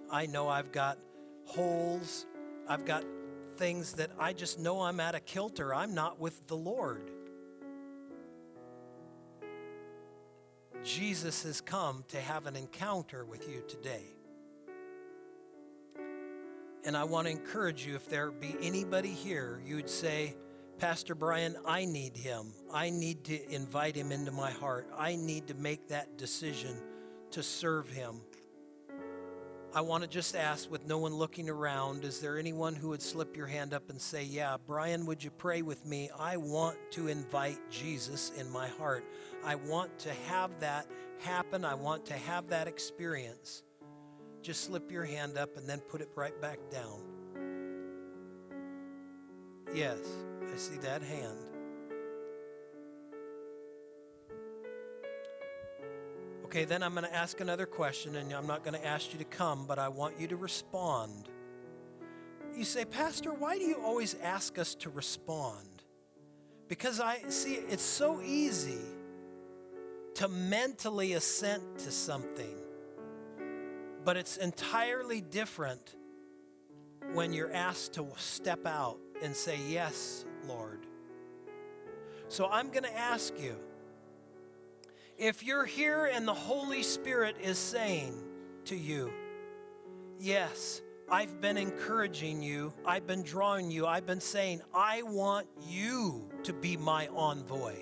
I 0.09 0.28
know 0.28 0.47
I've 0.47 0.72
got 0.72 0.97
holes. 1.43 2.26
I've 2.70 2.86
got 2.86 3.03
things 3.60 3.91
that 3.93 4.10
I 4.18 4.32
just 4.32 4.57
know 4.57 4.82
I'm 4.82 5.01
out 5.01 5.16
of 5.16 5.26
kilter. 5.26 5.76
I'm 5.76 5.93
not 5.93 6.18
with 6.18 6.47
the 6.47 6.55
Lord. 6.55 7.12
Jesus 10.82 11.43
has 11.43 11.60
come 11.60 12.05
to 12.07 12.22
have 12.22 12.45
an 12.45 12.55
encounter 12.55 13.26
with 13.26 13.49
you 13.49 13.62
today. 13.68 14.05
And 16.86 16.95
I 16.95 17.03
want 17.03 17.28
to 17.28 17.32
encourage 17.32 17.86
you 17.86 17.95
if 17.95 18.07
there 18.07 18.32
be 18.32 18.55
anybody 18.62 19.10
here, 19.10 19.62
you 19.66 19.76
would 19.76 19.89
say, 19.89 20.38
Pastor 20.78 21.14
Brian, 21.14 21.57
I 21.66 21.84
need 21.84 22.16
him. 22.16 22.53
I 22.74 22.89
need 22.89 23.26
to 23.26 23.53
invite 23.53 23.97
him 23.97 24.14
into 24.14 24.32
my 24.32 24.51
heart. 24.51 24.88
I 24.97 25.18
need 25.18 25.47
to 25.47 25.53
make 25.53 25.89
that 25.89 26.18
decision 26.18 26.78
to 27.32 27.43
serve 27.43 27.89
him. 27.89 28.22
I 29.72 29.82
want 29.82 30.03
to 30.03 30.09
just 30.09 30.36
ask, 30.36 30.70
with 30.72 30.88
no 30.88 30.97
one 30.97 31.13
looking 31.13 31.47
around, 31.47 32.03
is 32.03 32.20
there 32.20 32.39
anyone 32.39 32.74
who 32.74 32.89
would 32.89 33.03
slip 33.03 33.38
your 33.38 33.45
hand 33.45 33.72
up 33.72 33.91
and 33.91 34.01
say, 34.01 34.24
Yeah, 34.24 34.57
Brian, 34.65 35.05
would 35.05 35.24
you 35.24 35.30
pray 35.30 35.61
with 35.61 35.86
me? 35.86 36.09
I 36.17 36.38
want 36.38 36.78
to 36.91 37.07
invite 37.07 37.59
Jesus 37.70 38.32
in 38.36 38.49
my 38.49 38.67
heart. 38.67 39.05
I 39.45 39.55
want 39.55 39.97
to 39.99 40.13
have 40.28 40.59
that 40.59 40.88
happen. 41.20 41.63
I 41.63 41.76
want 41.76 42.03
to 42.07 42.15
have 42.15 42.47
that 42.47 42.67
experience. 42.67 43.61
Just 44.41 44.63
slip 44.63 44.91
your 44.91 45.05
hand 45.05 45.38
up 45.38 45.55
and 45.55 45.67
then 45.67 45.80
put 45.82 46.01
it 46.01 46.09
right 46.15 46.39
back 46.41 46.57
down. 46.72 47.01
Yes, 49.74 49.99
I 50.51 50.57
see 50.57 50.78
that 50.78 51.03
hand. 51.03 51.48
Okay, 56.49 56.65
then 56.65 56.81
I'm 56.81 56.95
going 56.95 57.05
to 57.05 57.15
ask 57.15 57.41
another 57.41 57.67
question, 57.67 58.15
and 58.15 58.33
I'm 58.33 58.47
not 58.47 58.63
going 58.63 58.73
to 58.73 58.83
ask 58.83 59.13
you 59.13 59.19
to 59.19 59.25
come, 59.25 59.67
but 59.67 59.77
I 59.77 59.87
want 59.87 60.19
you 60.19 60.27
to 60.29 60.35
respond. 60.35 61.29
You 62.55 62.63
say, 62.63 62.85
Pastor, 62.85 63.31
why 63.31 63.59
do 63.59 63.65
you 63.65 63.79
always 63.79 64.15
ask 64.23 64.57
us 64.57 64.73
to 64.75 64.89
respond? 64.89 65.83
Because 66.67 66.99
I 66.99 67.19
see 67.27 67.53
it's 67.53 67.83
so 67.83 68.19
easy 68.23 68.81
to 70.15 70.27
mentally 70.27 71.13
assent 71.13 71.77
to 71.81 71.91
something, 71.91 72.55
but 74.03 74.17
it's 74.17 74.37
entirely 74.37 75.21
different 75.21 75.97
when 77.13 77.31
you're 77.31 77.53
asked 77.53 77.93
to 77.93 78.07
step 78.17 78.65
out 78.65 78.97
and 79.21 79.35
say, 79.35 79.59
Yes, 79.67 80.25
Lord. 80.47 80.87
So 82.27 82.47
I'm 82.49 82.71
going 82.71 82.85
to 82.85 82.97
ask 82.97 83.39
you 83.39 83.55
if 85.20 85.43
you're 85.43 85.65
here 85.65 86.09
and 86.11 86.26
the 86.26 86.34
Holy 86.34 86.82
Spirit 86.82 87.36
is 87.43 87.57
saying 87.57 88.17
to 88.65 88.76
you, 88.76 89.11
Yes, 90.22 90.82
I've 91.09 91.39
been 91.39 91.57
encouraging 91.57 92.41
you, 92.41 92.74
I've 92.86 93.07
been 93.07 93.24
drawing 93.24 93.72
you, 93.72 93.86
I've 93.86 94.05
been 94.05 94.20
saying, 94.20 94.61
I 94.74 95.01
want 95.03 95.47
you 95.67 96.30
to 96.43 96.53
be 96.53 96.76
my 96.78 97.07
envoy. 97.07 97.76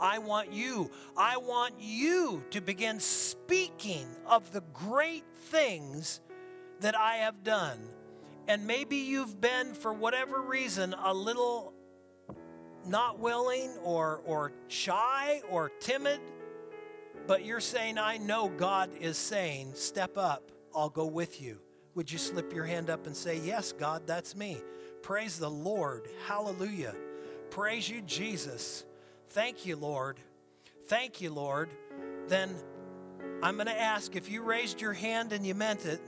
I 0.00 0.18
want 0.18 0.52
you, 0.52 0.90
I 1.16 1.36
want 1.36 1.74
you 1.78 2.42
to 2.50 2.60
begin 2.60 2.98
speaking 2.98 4.06
of 4.26 4.52
the 4.52 4.62
great 4.72 5.24
things 5.36 6.20
that 6.80 6.96
I 6.96 7.16
have 7.18 7.44
done. 7.44 7.78
And 8.48 8.66
maybe 8.66 8.96
you've 8.96 9.40
been, 9.40 9.72
for 9.74 9.92
whatever 9.92 10.40
reason, 10.40 10.94
a 10.94 11.14
little 11.14 11.72
not 12.86 13.20
willing 13.20 13.70
or, 13.82 14.20
or 14.26 14.52
shy 14.66 15.40
or 15.48 15.70
timid 15.80 16.20
but 17.26 17.44
you're 17.44 17.60
saying, 17.60 17.98
I 17.98 18.18
know 18.18 18.48
God 18.48 18.90
is 19.00 19.16
saying, 19.16 19.72
step 19.74 20.18
up, 20.18 20.50
I'll 20.74 20.90
go 20.90 21.06
with 21.06 21.40
you. 21.40 21.58
Would 21.94 22.10
you 22.10 22.18
slip 22.18 22.52
your 22.52 22.64
hand 22.64 22.90
up 22.90 23.06
and 23.06 23.16
say, 23.16 23.38
Yes, 23.38 23.72
God, 23.72 24.02
that's 24.06 24.34
me? 24.34 24.60
Praise 25.02 25.38
the 25.38 25.50
Lord. 25.50 26.08
Hallelujah. 26.26 26.94
Praise 27.50 27.88
you, 27.88 28.00
Jesus. 28.02 28.84
Thank 29.30 29.64
you, 29.64 29.76
Lord. 29.76 30.18
Thank 30.86 31.20
you, 31.20 31.30
Lord. 31.30 31.70
Then 32.26 32.54
I'm 33.42 33.54
going 33.54 33.66
to 33.66 33.80
ask 33.80 34.16
if 34.16 34.28
you 34.30 34.42
raised 34.42 34.80
your 34.80 34.92
hand 34.92 35.32
and 35.32 35.46
you 35.46 35.54
meant 35.54 35.86
it, 35.86 36.00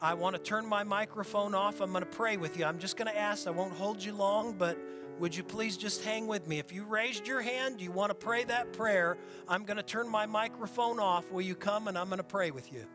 I 0.00 0.14
want 0.14 0.36
to 0.36 0.42
turn 0.42 0.66
my 0.66 0.84
microphone 0.84 1.54
off. 1.54 1.80
I'm 1.80 1.90
going 1.90 2.04
to 2.04 2.10
pray 2.10 2.36
with 2.36 2.58
you. 2.58 2.64
I'm 2.64 2.78
just 2.78 2.96
going 2.96 3.10
to 3.10 3.16
ask. 3.16 3.46
I 3.46 3.50
won't 3.50 3.72
hold 3.72 4.02
you 4.02 4.12
long, 4.12 4.52
but 4.52 4.78
would 5.18 5.36
you 5.36 5.42
please 5.42 5.76
just 5.76 6.02
hang 6.04 6.26
with 6.26 6.46
me? 6.48 6.58
If 6.58 6.72
you 6.72 6.84
raised 6.84 7.26
your 7.26 7.40
hand, 7.40 7.80
you 7.80 7.92
want 7.92 8.10
to 8.10 8.14
pray 8.14 8.44
that 8.44 8.72
prayer, 8.72 9.18
I'm 9.48 9.64
going 9.64 9.76
to 9.76 9.82
turn 9.82 10.08
my 10.08 10.26
microphone 10.26 10.98
off. 10.98 11.30
Will 11.30 11.42
you 11.42 11.54
come 11.54 11.88
and 11.88 11.96
I'm 11.96 12.08
going 12.08 12.18
to 12.18 12.24
pray 12.24 12.50
with 12.50 12.72
you? 12.72 12.86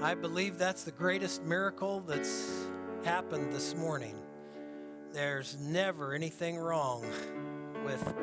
I 0.00 0.14
believe 0.14 0.58
that's 0.58 0.84
the 0.84 0.92
greatest 0.92 1.42
miracle 1.42 2.04
that's 2.06 2.48
happened 3.02 3.52
this 3.52 3.74
morning. 3.74 4.14
There's 5.12 5.58
never 5.58 6.14
anything 6.14 6.56
wrong 6.56 7.04
with 7.84 8.14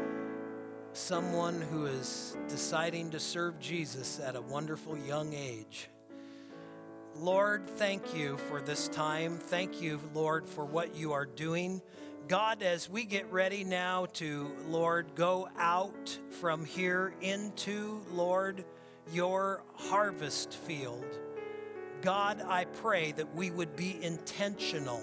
someone 0.93 1.59
who 1.59 1.87
is 1.87 2.37
deciding 2.47 3.11
to 3.11 3.19
serve 3.19 3.59
Jesus 3.59 4.21
at 4.21 4.37
a 4.37 4.41
wonderful 4.41 4.97
young 4.97 5.33
age. 5.33 5.89
Lord, 7.13 7.69
thank 7.71 8.15
you 8.15 8.37
for 8.47 8.61
this 8.61 8.87
time. 8.87 9.37
Thank 9.37 9.81
you, 9.81 9.99
Lord, 10.13 10.47
for 10.47 10.63
what 10.63 10.95
you 10.95 11.11
are 11.11 11.25
doing. 11.25 11.81
God, 12.29 12.63
as 12.63 12.89
we 12.89 13.03
get 13.03 13.29
ready 13.33 13.65
now 13.65 14.05
to, 14.13 14.49
Lord, 14.69 15.07
go 15.15 15.49
out 15.57 16.17
from 16.39 16.63
here 16.63 17.13
into, 17.19 18.01
Lord, 18.13 18.63
your 19.11 19.61
harvest 19.75 20.53
field. 20.53 21.05
God, 22.05 22.43
I 22.47 22.65
pray 22.65 23.13
that 23.13 23.35
we 23.35 23.49
would 23.49 23.75
be 23.75 23.97
intentional 23.99 25.01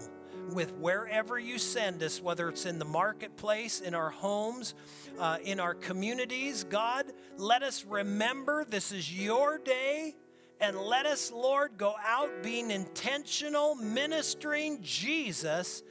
with 0.52 0.72
wherever 0.74 1.36
you 1.36 1.58
send 1.58 2.00
us, 2.00 2.22
whether 2.22 2.48
it's 2.48 2.64
in 2.64 2.78
the 2.78 2.84
marketplace, 2.84 3.80
in 3.80 3.92
our 3.92 4.10
homes, 4.10 4.76
uh, 5.18 5.38
in 5.42 5.58
our 5.58 5.74
communities. 5.74 6.62
God, 6.62 7.06
let 7.38 7.64
us 7.64 7.84
remember 7.84 8.64
this 8.64 8.92
is 8.92 9.12
your 9.12 9.58
day. 9.58 10.14
And 10.60 10.76
let 10.76 11.06
us, 11.06 11.32
Lord, 11.32 11.76
go 11.76 11.96
out 12.06 12.30
being 12.40 12.70
intentional, 12.70 13.74
ministering 13.74 14.80
Jesus, 14.80 15.82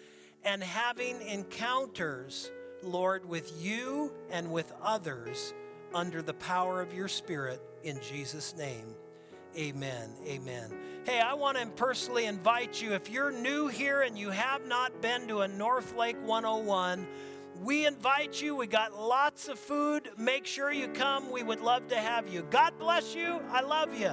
and 0.46 0.64
having 0.64 1.22
encounters, 1.24 2.50
Lord, 2.84 3.26
with 3.26 3.52
you 3.62 4.14
and 4.30 4.50
with 4.50 4.72
others 4.82 5.54
under 5.94 6.22
the 6.22 6.36
power 6.36 6.82
of 6.82 6.94
your 6.94 7.10
Spirit 7.10 7.62
in 7.84 8.00
Jesus' 8.02 8.56
name. 8.56 8.96
Amen. 9.58 10.10
Amen. 10.26 10.72
Hey, 11.04 11.20
I 11.20 11.34
want 11.34 11.58
to 11.58 11.66
personally 11.68 12.26
invite 12.26 12.82
you 12.82 12.94
if 12.94 13.10
you're 13.10 13.32
new 13.32 13.68
here 13.68 14.02
and 14.02 14.18
you 14.18 14.30
have 14.30 14.66
not 14.66 15.02
been 15.02 15.28
to 15.28 15.42
a 15.42 15.48
North 15.48 15.96
Lake 15.96 16.16
101, 16.26 17.06
we 17.62 17.86
invite 17.86 18.42
you. 18.42 18.56
We 18.56 18.68
got 18.68 18.98
lots 18.98 19.48
of 19.48 19.60
food. 19.60 20.10
Make 20.18 20.46
sure 20.46 20.72
you 20.72 20.88
come. 20.88 21.32
We 21.32 21.44
would 21.44 21.60
love 21.60 21.88
to 21.90 21.98
have 21.98 22.28
you. 22.28 22.46
God 22.50 22.74
bless 22.80 23.14
you. 23.14 23.42
I 23.52 23.62
love 23.62 23.94
you. 24.00 24.12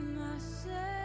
Myself 0.00 1.03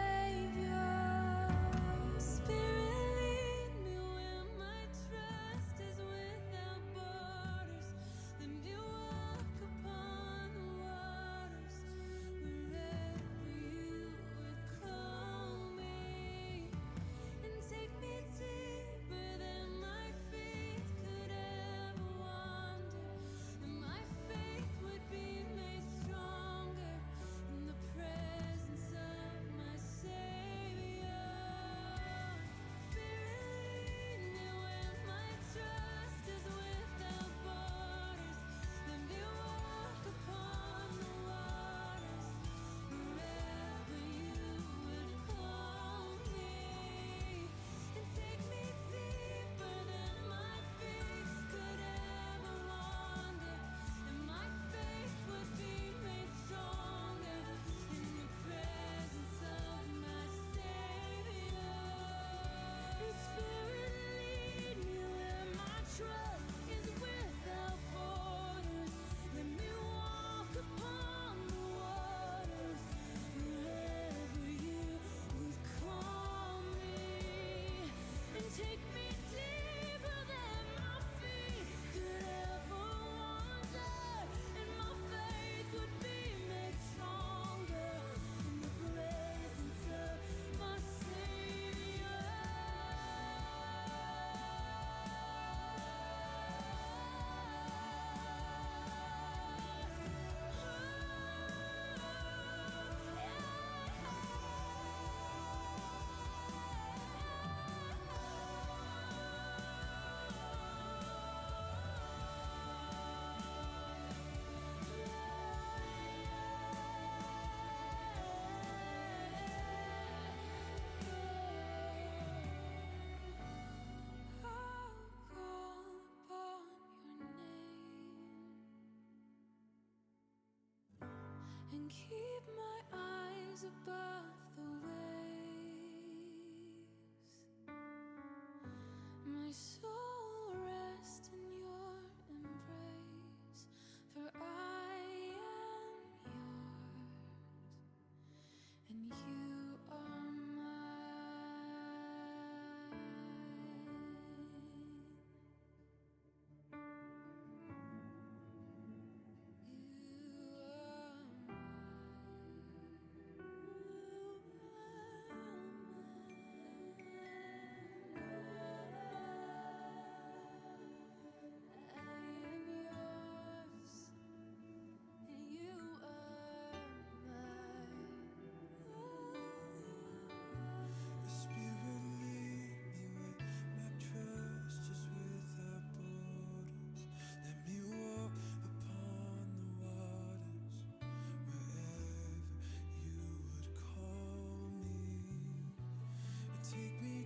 keep 131.90 132.44
my 132.56 132.98
eyes 132.98 133.64
above 133.64 134.39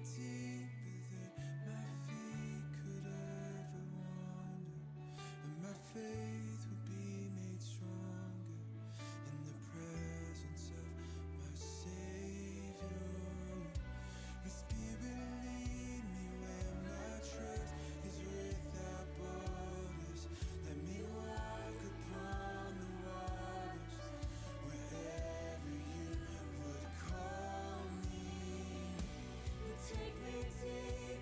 to 0.05 0.34
day. 30.65 31.14